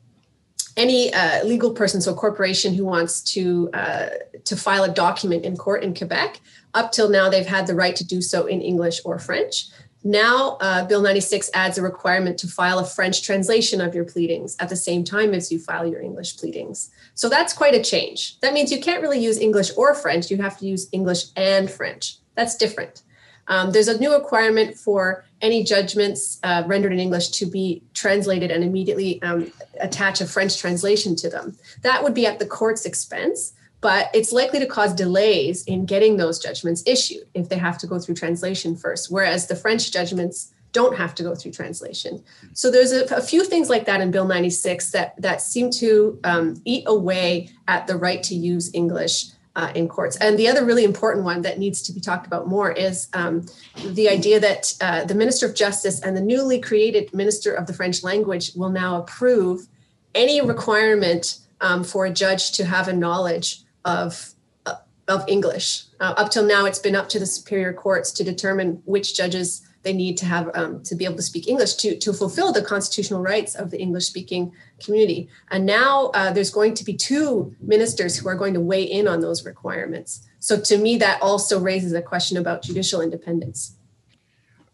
any 0.76 1.14
uh, 1.14 1.44
legal 1.46 1.72
person, 1.72 2.02
so 2.02 2.14
a 2.14 2.16
corporation 2.16 2.74
who 2.74 2.86
wants 2.86 3.22
to 3.22 3.70
uh, 3.74 4.10
to 4.46 4.58
file 4.58 4.84
a 4.84 4.94
document 4.94 5.46
in 5.46 5.56
court 5.56 5.84
in 5.84 5.94
Quebec, 5.94 6.40
up 6.74 6.92
till 6.92 7.10
now 7.10 7.30
they've 7.30 7.46
had 7.46 7.68
the 7.68 7.76
right 7.76 7.96
to 7.96 8.04
do 8.04 8.22
so 8.22 8.48
in 8.48 8.62
English 8.62 9.00
or 9.06 9.20
French. 9.20 9.68
Now, 10.04 10.58
uh, 10.60 10.86
Bill 10.86 11.02
96 11.02 11.50
adds 11.54 11.78
a 11.78 11.82
requirement 11.82 12.38
to 12.40 12.48
file 12.48 12.80
a 12.80 12.86
French 12.86 13.24
translation 13.24 13.80
of 13.80 13.96
your 13.96 14.04
pleadings 14.04 14.58
at 14.60 14.68
the 14.68 14.76
same 14.76 15.04
time 15.06 15.34
as 15.34 15.52
you 15.52 15.60
file 15.60 15.88
your 15.88 16.02
English 16.02 16.38
pleadings. 16.38 16.92
So 17.16 17.30
that's 17.30 17.54
quite 17.54 17.74
a 17.74 17.82
change. 17.82 18.40
That 18.42 18.54
means 18.54 18.72
you 18.72 18.82
can't 18.82 19.02
really 19.02 19.20
use 19.20 19.40
English 19.40 19.72
or 19.78 19.94
French. 19.94 20.30
You 20.30 20.42
have 20.42 20.58
to 20.60 20.66
use 20.66 20.90
English 20.92 21.26
and 21.38 21.72
French. 21.72 22.18
That's 22.36 22.58
different. 22.58 23.04
Um, 23.48 23.72
there's 23.72 23.88
a 23.88 23.98
new 23.98 24.14
requirement 24.14 24.76
for 24.78 25.26
any 25.42 25.64
judgments 25.64 26.40
uh, 26.44 26.64
rendered 26.66 26.94
in 26.94 27.00
English 27.00 27.30
to 27.32 27.46
be 27.46 27.84
translated 27.94 28.52
and 28.52 28.64
immediately 28.64 29.22
um, 29.22 29.52
attach 29.80 30.22
a 30.22 30.26
French 30.26 30.58
translation 30.58 31.16
to 31.18 31.30
them. 31.30 31.58
That 31.82 32.04
would 32.04 32.14
be 32.14 32.26
at 32.26 32.40
the 32.40 32.46
court's 32.46 32.86
expense, 32.86 33.54
but 33.84 34.10
it's 34.14 34.32
likely 34.32 34.60
to 34.60 34.66
cause 34.66 34.94
delays 34.94 35.66
in 35.66 35.86
getting 35.86 36.16
those 36.16 36.40
judgments 36.40 36.82
issued 36.88 37.28
if 37.34 37.50
they 37.50 37.58
have 37.58 37.78
to 37.78 37.86
go 37.86 38.00
through 38.00 38.16
translation 38.16 38.78
first, 38.78 39.12
whereas 39.12 39.48
the 39.48 39.56
French 39.58 39.92
judgments 39.92 40.54
don't 40.72 40.96
have 40.96 41.14
to 41.14 41.22
go 41.22 41.36
through 41.36 41.52
translation. 41.52 42.24
So 42.54 42.72
there's 42.72 42.94
a, 42.94 43.04
a 43.14 43.22
few 43.22 43.44
things 43.44 43.70
like 43.70 43.86
that 43.86 44.00
in 44.00 44.10
Bill 44.10 44.26
96 44.26 44.92
that 44.92 45.22
that 45.22 45.42
seem 45.42 45.70
to 45.72 46.18
um, 46.24 46.62
eat 46.64 46.86
away 46.88 47.50
at 47.68 47.86
the 47.86 47.98
right 47.98 48.24
to 48.24 48.34
use 48.34 48.74
English 48.74 49.26
uh, 49.58 49.72
in 49.76 49.90
courts. 49.90 50.16
And 50.16 50.40
the 50.40 50.48
other 50.48 50.64
really 50.64 50.86
important 50.86 51.26
one 51.26 51.42
that 51.42 51.60
needs 51.60 51.82
to 51.84 51.92
be 51.92 52.00
talked 52.00 52.26
about 52.26 52.48
more 52.48 52.72
is 52.72 53.10
um, 53.14 53.46
the 53.86 54.08
idea 54.08 54.40
that 54.40 54.74
uh, 54.80 55.04
the 55.04 55.14
Minister 55.14 55.46
of 55.46 55.56
Justice 55.56 56.00
and 56.00 56.16
the 56.16 56.22
newly 56.22 56.60
created 56.60 57.14
Minister 57.14 57.54
of 57.54 57.68
the 57.68 57.74
French 57.74 58.02
language 58.02 58.54
will 58.56 58.70
now 58.70 59.02
approve 59.02 59.68
any 60.16 60.42
requirement 60.42 61.40
um, 61.60 61.84
for 61.84 62.06
a 62.06 62.10
judge 62.10 62.54
to 62.54 62.66
have 62.66 62.88
a 62.88 62.94
knowledge 62.94 63.64
of 63.86 64.34
uh, 64.66 64.76
of 65.08 65.24
English. 65.28 65.84
Uh, 66.00 66.14
up 66.18 66.32
till 66.32 66.46
now, 66.46 66.66
it's 66.66 66.80
been 66.80 66.96
up 66.96 67.10
to 67.10 67.20
the 67.20 67.26
superior 67.26 67.74
courts 67.74 68.12
to 68.14 68.24
determine 68.24 68.82
which 68.86 69.16
judges 69.16 69.68
they 69.84 69.94
need 69.94 70.18
to 70.18 70.26
have 70.26 70.50
um, 70.56 70.82
to 70.84 70.96
be 70.96 71.06
able 71.06 71.18
to 71.18 71.22
speak 71.22 71.48
English 71.48 71.76
to 71.76 71.98
to 71.98 72.14
fulfill 72.14 72.52
the 72.52 72.62
constitutional 72.62 73.22
rights 73.22 73.54
of 73.56 73.70
the 73.70 73.80
English 73.80 74.06
speaking 74.06 74.52
community. 74.84 75.30
And 75.52 75.66
now 75.66 76.08
uh, 76.14 76.32
there's 76.32 76.50
going 76.50 76.74
to 76.76 76.84
be 76.84 76.94
two 76.94 77.56
ministers 77.62 78.18
who 78.18 78.28
are 78.30 78.36
going 78.36 78.54
to 78.54 78.62
weigh 78.62 78.84
in 78.84 79.08
on 79.08 79.20
those 79.22 79.46
requirements. 79.46 80.28
So 80.40 80.60
to 80.60 80.78
me, 80.78 80.98
that 80.98 81.22
also 81.22 81.60
raises 81.60 81.94
a 81.94 82.02
question 82.02 82.38
about 82.38 82.64
judicial 82.64 83.02
independence. 83.02 83.76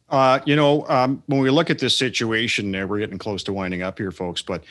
Uh, 0.09 0.39
you 0.45 0.55
know, 0.55 0.87
um, 0.87 1.21
when 1.27 1.39
we 1.39 1.51
look 1.51 1.69
at 1.69 1.77
this 1.77 1.95
situation, 1.95 2.75
uh, 2.75 2.87
we're 2.87 2.97
getting 2.99 3.19
close 3.19 3.43
to 3.43 3.53
winding 3.53 3.83
up 3.83 3.99
here, 3.99 4.11
folks. 4.11 4.41
But 4.41 4.63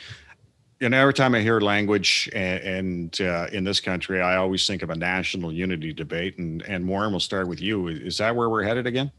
you 0.79 0.87
know, 0.87 0.97
every 0.97 1.13
time 1.13 1.35
I 1.35 1.41
hear 1.41 1.59
language 1.59 2.29
and, 2.33 2.63
and 2.63 3.21
uh, 3.21 3.47
in 3.51 3.63
this 3.63 3.79
country, 3.79 4.21
I 4.21 4.37
always 4.37 4.65
think 4.65 4.81
of 4.81 4.89
a 4.89 4.95
national 4.95 5.51
unity 5.51 5.93
debate. 5.93 6.37
And 6.37 6.61
and 6.63 6.87
Warren, 6.87 7.11
we'll 7.11 7.19
start 7.19 7.47
with 7.47 7.61
you. 7.61 7.87
Is 7.87 8.17
that 8.19 8.35
where 8.35 8.49
we're 8.49 8.63
headed 8.63 8.87
again? 8.87 9.11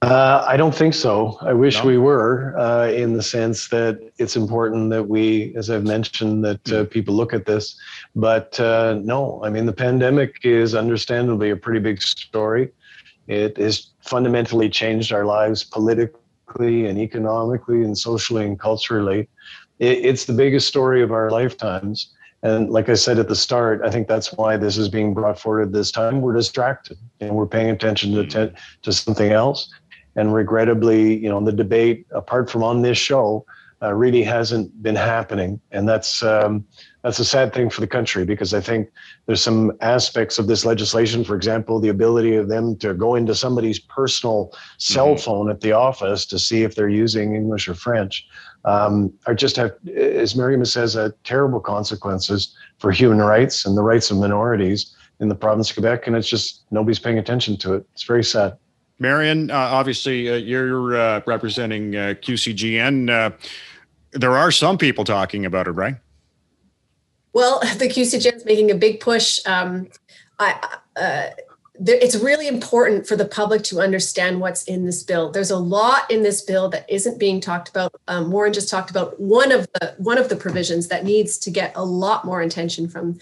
Uh, 0.00 0.44
I 0.48 0.56
don't 0.56 0.74
think 0.74 0.94
so. 0.94 1.38
I 1.42 1.52
wish 1.52 1.78
No? 1.78 1.86
we 1.86 1.96
were, 1.96 2.58
uh, 2.58 2.88
in 2.88 3.12
the 3.12 3.22
sense 3.22 3.68
that 3.68 4.00
it's 4.18 4.34
important 4.34 4.90
that 4.90 5.04
we, 5.04 5.54
as 5.54 5.70
I've 5.70 5.84
mentioned, 5.84 6.44
that 6.44 6.72
uh, 6.72 6.84
people 6.86 7.14
look 7.14 7.32
at 7.32 7.46
this. 7.46 7.76
But 8.16 8.58
uh, 8.58 8.98
no, 9.00 9.40
I 9.44 9.50
mean, 9.50 9.64
the 9.64 9.72
pandemic 9.72 10.40
is 10.42 10.74
understandably 10.74 11.50
a 11.50 11.56
pretty 11.56 11.78
big 11.78 12.02
story. 12.02 12.72
It 13.28 13.56
has 13.58 13.90
fundamentally 14.00 14.68
changed 14.68 15.12
our 15.12 15.24
lives 15.24 15.62
politically 15.62 16.86
and 16.86 16.98
economically 16.98 17.84
and 17.84 17.96
socially 17.96 18.44
and 18.44 18.58
culturally. 18.58 19.28
It, 19.82 20.04
it's 20.04 20.24
the 20.24 20.32
biggest 20.32 20.68
story 20.68 21.02
of 21.02 21.12
our 21.12 21.30
lifetimes. 21.30 22.14
And 22.44 22.70
like 22.70 22.88
I 22.88 22.94
said 22.94 23.18
at 23.18 23.28
the 23.28 23.36
start, 23.36 23.82
I 23.84 23.90
think 23.90 24.08
that's 24.08 24.32
why 24.32 24.56
this 24.56 24.76
is 24.76 24.88
being 24.88 25.12
brought 25.14 25.38
forward 25.38 25.62
at 25.62 25.72
this 25.72 25.90
time. 25.92 26.20
We're 26.20 26.34
distracted 26.34 26.98
and 27.20 27.34
we're 27.34 27.46
paying 27.46 27.70
attention 27.70 28.12
to, 28.14 28.26
to, 28.28 28.52
to 28.82 28.92
something 28.92 29.30
else. 29.32 29.72
And 30.16 30.34
regrettably, 30.34 31.16
you 31.18 31.28
know, 31.28 31.42
the 31.44 31.52
debate, 31.52 32.06
apart 32.10 32.50
from 32.50 32.62
on 32.62 32.82
this 32.82 32.98
show, 32.98 33.44
uh, 33.82 33.92
really 33.92 34.22
hasn't 34.22 34.82
been 34.82 34.96
happening. 34.96 35.60
And 35.72 35.88
that's 35.88 36.22
um, 36.22 36.64
that's 37.02 37.18
a 37.18 37.24
sad 37.24 37.52
thing 37.52 37.68
for 37.68 37.80
the 37.80 37.86
country 37.86 38.24
because 38.24 38.54
I 38.54 38.60
think 38.60 38.88
there's 39.26 39.42
some 39.42 39.72
aspects 39.80 40.38
of 40.38 40.46
this 40.46 40.64
legislation, 40.64 41.24
for 41.24 41.34
example, 41.34 41.80
the 41.80 41.88
ability 41.88 42.36
of 42.36 42.48
them 42.48 42.76
to 42.76 42.94
go 42.94 43.16
into 43.16 43.34
somebody's 43.34 43.78
personal 43.78 44.52
cell 44.78 45.14
Mhm. 45.14 45.20
phone 45.24 45.50
at 45.50 45.60
the 45.60 45.72
office 45.72 46.24
to 46.26 46.38
see 46.38 46.62
if 46.62 46.74
they're 46.76 46.88
using 46.88 47.34
English 47.34 47.68
or 47.68 47.74
French, 47.74 48.26
um, 48.64 49.12
are 49.26 49.34
just 49.34 49.56
have, 49.56 49.72
as 49.96 50.36
Miriam 50.36 50.64
says, 50.64 50.96
uh, 50.96 51.10
terrible 51.24 51.58
consequences 51.60 52.54
for 52.78 52.92
human 52.92 53.18
rights 53.18 53.66
and 53.66 53.76
the 53.76 53.82
rights 53.82 54.10
of 54.12 54.18
minorities 54.18 54.94
in 55.18 55.28
the 55.28 55.34
province 55.34 55.70
of 55.70 55.76
Quebec. 55.76 56.06
And 56.06 56.14
it's 56.16 56.28
just 56.28 56.62
nobody's 56.70 56.98
paying 57.00 57.18
attention 57.18 57.56
to 57.58 57.74
it. 57.74 57.84
It's 57.92 58.04
very 58.04 58.22
sad. 58.24 58.54
Marion, 59.00 59.50
uh, 59.50 59.56
obviously, 59.56 60.30
uh, 60.30 60.34
you're 60.36 60.96
uh, 60.96 61.20
representing 61.26 61.96
uh, 61.96 62.14
QCGN. 62.22 63.10
Uh, 63.10 63.30
there 64.12 64.36
are 64.36 64.52
some 64.52 64.78
people 64.78 65.02
talking 65.04 65.44
about 65.44 65.66
it, 65.66 65.72
right? 65.72 65.96
Well, 67.32 67.60
the 67.78 67.88
QCGN 67.88 68.36
is 68.36 68.44
making 68.44 68.70
a 68.70 68.74
big 68.74 69.00
push. 69.00 69.40
Um, 69.46 69.88
I, 70.38 70.78
uh, 70.96 71.26
there, 71.78 71.96
it's 71.96 72.16
really 72.16 72.48
important 72.48 73.06
for 73.06 73.16
the 73.16 73.24
public 73.24 73.62
to 73.64 73.80
understand 73.80 74.40
what's 74.40 74.64
in 74.64 74.84
this 74.84 75.02
bill. 75.02 75.30
There's 75.30 75.50
a 75.50 75.56
lot 75.56 76.10
in 76.10 76.22
this 76.22 76.42
bill 76.42 76.68
that 76.68 76.88
isn't 76.88 77.18
being 77.18 77.40
talked 77.40 77.68
about. 77.68 77.92
Um, 78.08 78.30
Warren 78.30 78.52
just 78.52 78.68
talked 78.68 78.90
about 78.90 79.18
one 79.18 79.50
of 79.50 79.66
the 79.74 79.94
one 79.98 80.18
of 80.18 80.28
the 80.28 80.36
provisions 80.36 80.88
that 80.88 81.04
needs 81.04 81.38
to 81.38 81.50
get 81.50 81.72
a 81.74 81.84
lot 81.84 82.24
more 82.24 82.42
attention 82.42 82.88
from 82.88 83.18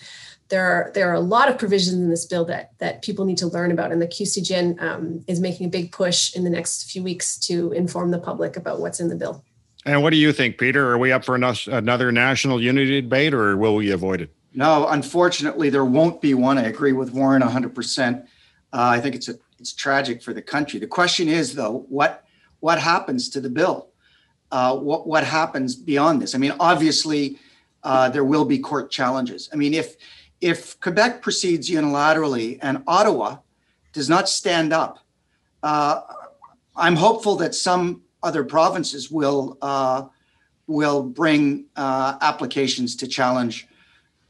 there 0.48 0.64
are 0.64 0.90
there 0.94 1.08
are 1.08 1.14
a 1.14 1.20
lot 1.20 1.48
of 1.48 1.58
provisions 1.58 1.94
in 1.94 2.10
this 2.10 2.26
bill 2.26 2.44
that 2.46 2.72
that 2.78 3.02
people 3.02 3.24
need 3.24 3.38
to 3.38 3.46
learn 3.46 3.70
about, 3.70 3.92
and 3.92 4.02
the 4.02 4.06
QCGN 4.06 4.82
um, 4.82 5.24
is 5.26 5.40
making 5.40 5.66
a 5.66 5.70
big 5.70 5.92
push 5.92 6.34
in 6.34 6.44
the 6.44 6.50
next 6.50 6.90
few 6.90 7.02
weeks 7.02 7.38
to 7.38 7.72
inform 7.72 8.10
the 8.10 8.18
public 8.18 8.56
about 8.56 8.80
what's 8.80 9.00
in 9.00 9.08
the 9.08 9.16
bill. 9.16 9.44
And 9.86 10.02
what 10.02 10.10
do 10.10 10.16
you 10.16 10.32
think, 10.32 10.58
Peter? 10.58 10.90
Are 10.90 10.98
we 10.98 11.10
up 11.10 11.24
for 11.24 11.34
another 11.34 12.12
national 12.12 12.60
unity 12.60 13.00
debate, 13.00 13.32
or 13.32 13.56
will 13.56 13.74
we 13.74 13.90
avoid 13.90 14.20
it? 14.20 14.30
No, 14.52 14.88
unfortunately, 14.88 15.70
there 15.70 15.84
won't 15.84 16.20
be 16.20 16.34
one. 16.34 16.58
I 16.58 16.64
agree 16.64 16.92
with 16.92 17.12
Warren 17.12 17.40
100%. 17.40 18.22
Uh, 18.22 18.24
I 18.72 19.00
think 19.00 19.14
it's 19.14 19.28
a, 19.28 19.34
it's 19.58 19.72
tragic 19.72 20.22
for 20.22 20.34
the 20.34 20.42
country. 20.42 20.80
The 20.80 20.86
question 20.86 21.28
is, 21.28 21.54
though, 21.54 21.86
what 21.88 22.24
what 22.60 22.78
happens 22.78 23.30
to 23.30 23.40
the 23.40 23.48
bill? 23.48 23.88
Uh, 24.52 24.76
what 24.76 25.06
what 25.06 25.24
happens 25.24 25.76
beyond 25.76 26.20
this? 26.20 26.34
I 26.34 26.38
mean, 26.38 26.52
obviously, 26.60 27.38
uh, 27.82 28.10
there 28.10 28.24
will 28.24 28.44
be 28.44 28.58
court 28.58 28.90
challenges. 28.90 29.48
I 29.52 29.56
mean, 29.56 29.72
if 29.72 29.96
if 30.40 30.78
Quebec 30.80 31.22
proceeds 31.22 31.70
unilaterally 31.70 32.58
and 32.60 32.82
Ottawa 32.86 33.38
does 33.92 34.08
not 34.08 34.28
stand 34.28 34.72
up, 34.72 34.98
uh, 35.62 36.00
I'm 36.76 36.96
hopeful 36.96 37.36
that 37.36 37.54
some 37.54 38.02
other 38.22 38.44
provinces 38.44 39.10
will 39.10 39.56
uh, 39.62 40.06
will 40.66 41.02
bring 41.02 41.64
uh, 41.76 42.16
applications 42.20 42.94
to 42.96 43.08
challenge 43.08 43.66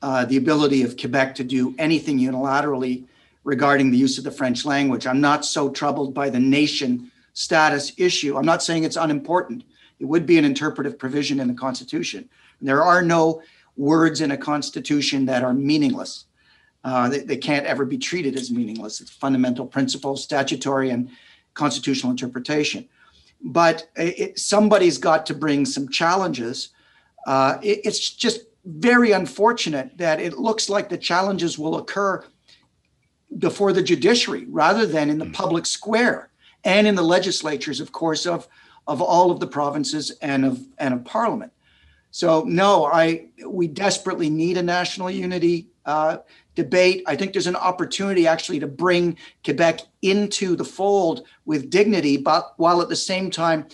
uh, 0.03 0.25
the 0.25 0.39
ability 0.39 0.83
of 0.83 0.97
Quebec 0.97 1.35
to 1.35 1.45
do 1.45 1.75
anything 1.79 2.19
unilaterally 2.19 3.05
regarding 3.45 3.91
the 3.91 3.99
use 3.99 4.17
of 4.17 4.25
the 4.25 4.31
French 4.31 4.65
language. 4.65 5.07
I'm 5.07 5.21
not 5.21 5.45
so 5.45 5.71
troubled 5.71 6.15
by 6.15 6.31
the 6.31 6.41
nation 6.41 7.11
status 7.35 7.93
issue. 7.97 8.37
I'm 8.37 8.47
not 8.47 8.63
saying 8.63 8.85
it's 8.85 8.97
unimportant. 8.97 9.65
It 9.99 10.07
would 10.07 10.25
be 10.25 10.39
an 10.39 10.45
interpretive 10.45 10.99
provision 10.99 11.41
in 11.41 11.49
the 11.49 11.55
Constitution. 11.55 12.29
There 12.61 12.83
are 12.83 13.03
no 13.03 13.43
words 13.77 14.21
in 14.21 14.31
a 14.31 14.37
Constitution 14.37 15.27
that 15.27 15.43
are 15.43 15.55
meaningless. 15.55 16.25
Uh, 16.83 17.09
they, 17.09 17.21
they 17.21 17.37
can't 17.37 17.67
ever 17.67 17.85
be 17.85 17.99
treated 17.99 18.37
as 18.37 18.51
meaningless. 18.51 19.01
It's 19.01 19.11
fundamental 19.11 19.67
principle, 19.67 20.17
statutory 20.17 20.91
and 20.91 21.11
constitutional 21.55 22.11
interpretation. 22.11 22.89
But 23.43 23.89
it, 23.97 24.39
somebody's 24.39 24.99
got 24.99 25.27
to 25.27 25.35
bring 25.35 25.65
some 25.65 25.89
challenges. 25.89 26.71
Uh, 27.27 27.59
it, 27.63 27.81
it's 27.85 28.11
just 28.11 28.43
very 28.65 29.13
unfortunate 29.13 29.97
that 29.97 30.21
it 30.21 30.39
looks 30.39 30.69
like 30.69 30.89
the 30.89 30.99
challenges 30.99 31.59
will 31.59 31.79
occur 31.79 32.25
before 33.39 33.73
the 33.73 33.83
judiciary 33.83 34.47
rather 34.49 34.87
than 34.87 35.09
in 35.09 35.19
the 35.19 35.25
hmm. 35.25 35.33
public 35.33 35.67
square 35.67 36.31
and 36.65 36.87
in 36.87 36.95
the 36.95 37.03
legislatures, 37.03 37.81
of 37.81 37.93
course, 37.93 38.27
of, 38.27 38.49
of 38.87 39.01
all 39.01 39.31
of 39.31 39.41
the 39.41 39.47
provinces 39.47 40.11
and 40.23 40.45
of 40.45 40.61
and 40.79 40.93
of 40.93 41.05
parliament. 41.05 41.53
So 42.11 42.43
no, 42.43 42.87
I 42.87 43.29
we 43.47 43.69
desperately 43.69 44.29
need 44.29 44.57
a 44.57 44.63
national 44.63 45.11
unity 45.11 45.69
uh, 45.87 46.19
debate. 46.63 47.03
I 47.07 47.17
think 47.17 47.33
there's 47.33 47.47
an 47.47 47.57
opportunity 47.57 48.27
actually 48.27 48.61
to 48.61 48.67
bring 48.67 49.17
Quebec 49.45 49.81
into 50.03 50.57
the 50.57 50.65
fold 50.65 51.27
with 51.47 51.71
dignity, 51.71 52.17
but 52.17 52.53
while 52.59 52.83
at 52.83 52.89
the 52.89 52.97
same 52.97 53.31
time 53.31 53.67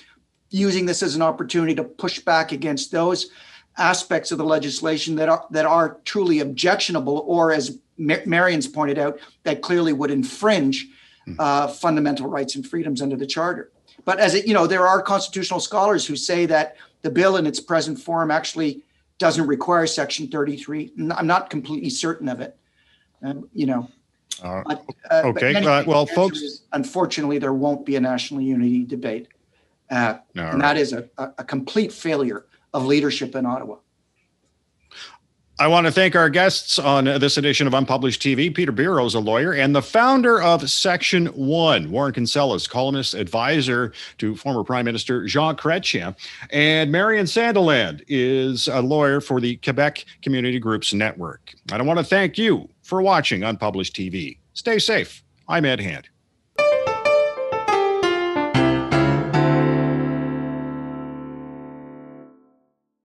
using 0.50 0.86
this 0.86 1.02
as 1.02 1.16
an 1.16 1.22
opportunity 1.22 1.74
to 1.74 1.84
push 1.84 2.20
back 2.20 2.52
against 2.52 2.92
those 2.92 3.30
aspects 3.76 4.30
of 4.30 4.38
the 4.38 4.44
legislation 4.44 5.16
that 5.16 5.28
are 5.28 5.44
that 5.50 5.66
are 5.66 5.98
truly 6.04 6.38
objectionable, 6.40 7.24
or 7.26 7.52
as 7.52 7.78
Marion's 7.98 8.68
pointed 8.68 8.98
out, 8.98 9.18
that 9.42 9.62
clearly 9.62 9.92
would 9.92 10.10
infringe 10.10 10.86
hmm. 11.24 11.34
uh, 11.38 11.66
fundamental 11.66 12.28
rights 12.28 12.54
and 12.54 12.66
freedoms 12.66 13.02
under 13.02 13.16
the 13.16 13.26
charter. 13.26 13.72
But 14.04 14.20
as 14.20 14.34
it, 14.34 14.46
you 14.46 14.54
know, 14.54 14.66
there 14.68 14.86
are 14.86 15.02
constitutional 15.02 15.60
scholars 15.60 16.06
who 16.06 16.14
say 16.14 16.46
that 16.46 16.76
the 17.02 17.10
bill 17.10 17.36
in 17.36 17.46
its 17.46 17.60
present 17.60 17.98
form 17.98 18.30
actually 18.30 18.82
doesn't 19.18 19.46
require 19.46 19.86
Section 19.86 20.28
33. 20.28 20.92
I'm 21.16 21.26
not 21.26 21.50
completely 21.50 21.90
certain 21.90 22.28
of 22.28 22.40
it. 22.40 22.56
Um, 23.22 23.48
you 23.52 23.66
know. 23.66 23.88
Uh, 24.42 24.62
but, 24.66 24.84
uh, 25.10 25.22
okay. 25.26 25.54
Anyway, 25.54 25.84
well, 25.86 26.06
folks. 26.06 26.38
Is, 26.40 26.62
unfortunately, 26.72 27.38
there 27.38 27.54
won't 27.54 27.86
be 27.86 27.96
a 27.96 28.00
national 28.00 28.40
unity 28.42 28.84
debate. 28.84 29.28
Uh, 29.90 30.18
and 30.34 30.44
right. 30.44 30.58
that 30.58 30.76
is 30.76 30.92
a, 30.92 31.08
a 31.16 31.44
complete 31.44 31.92
failure 31.92 32.46
of 32.74 32.84
leadership 32.84 33.34
in 33.34 33.46
Ottawa. 33.46 33.76
I 35.58 35.68
want 35.68 35.86
to 35.86 35.92
thank 35.92 36.14
our 36.14 36.28
guests 36.28 36.78
on 36.78 37.06
this 37.06 37.38
edition 37.38 37.66
of 37.66 37.72
Unpublished 37.72 38.20
TV. 38.20 38.54
Peter 38.54 38.72
Biro 38.72 39.06
is 39.06 39.14
a 39.14 39.20
lawyer 39.20 39.54
and 39.54 39.74
the 39.74 39.80
founder 39.80 40.42
of 40.42 40.68
Section 40.68 41.28
One. 41.28 41.90
Warren 41.90 42.12
Kinsellas, 42.12 42.68
columnist, 42.68 43.14
advisor 43.14 43.94
to 44.18 44.36
former 44.36 44.62
Prime 44.64 44.84
Minister 44.84 45.24
Jean 45.24 45.56
Chrétien. 45.56 46.14
And 46.50 46.92
Marion 46.92 47.24
Sandiland 47.24 48.04
is 48.06 48.68
a 48.68 48.82
lawyer 48.82 49.22
for 49.22 49.40
the 49.40 49.56
Quebec 49.56 50.04
Community 50.20 50.58
Groups 50.58 50.92
Network. 50.92 51.54
And 51.72 51.80
I 51.80 51.84
want 51.86 52.00
to 52.00 52.04
thank 52.04 52.36
you 52.36 52.68
for 52.86 53.02
watching 53.02 53.42
Unpublished 53.42 53.96
TV. 53.96 54.38
Stay 54.54 54.78
safe. 54.78 55.24
I'm 55.48 55.64
Ed 55.64 55.80
Hand. 55.80 56.08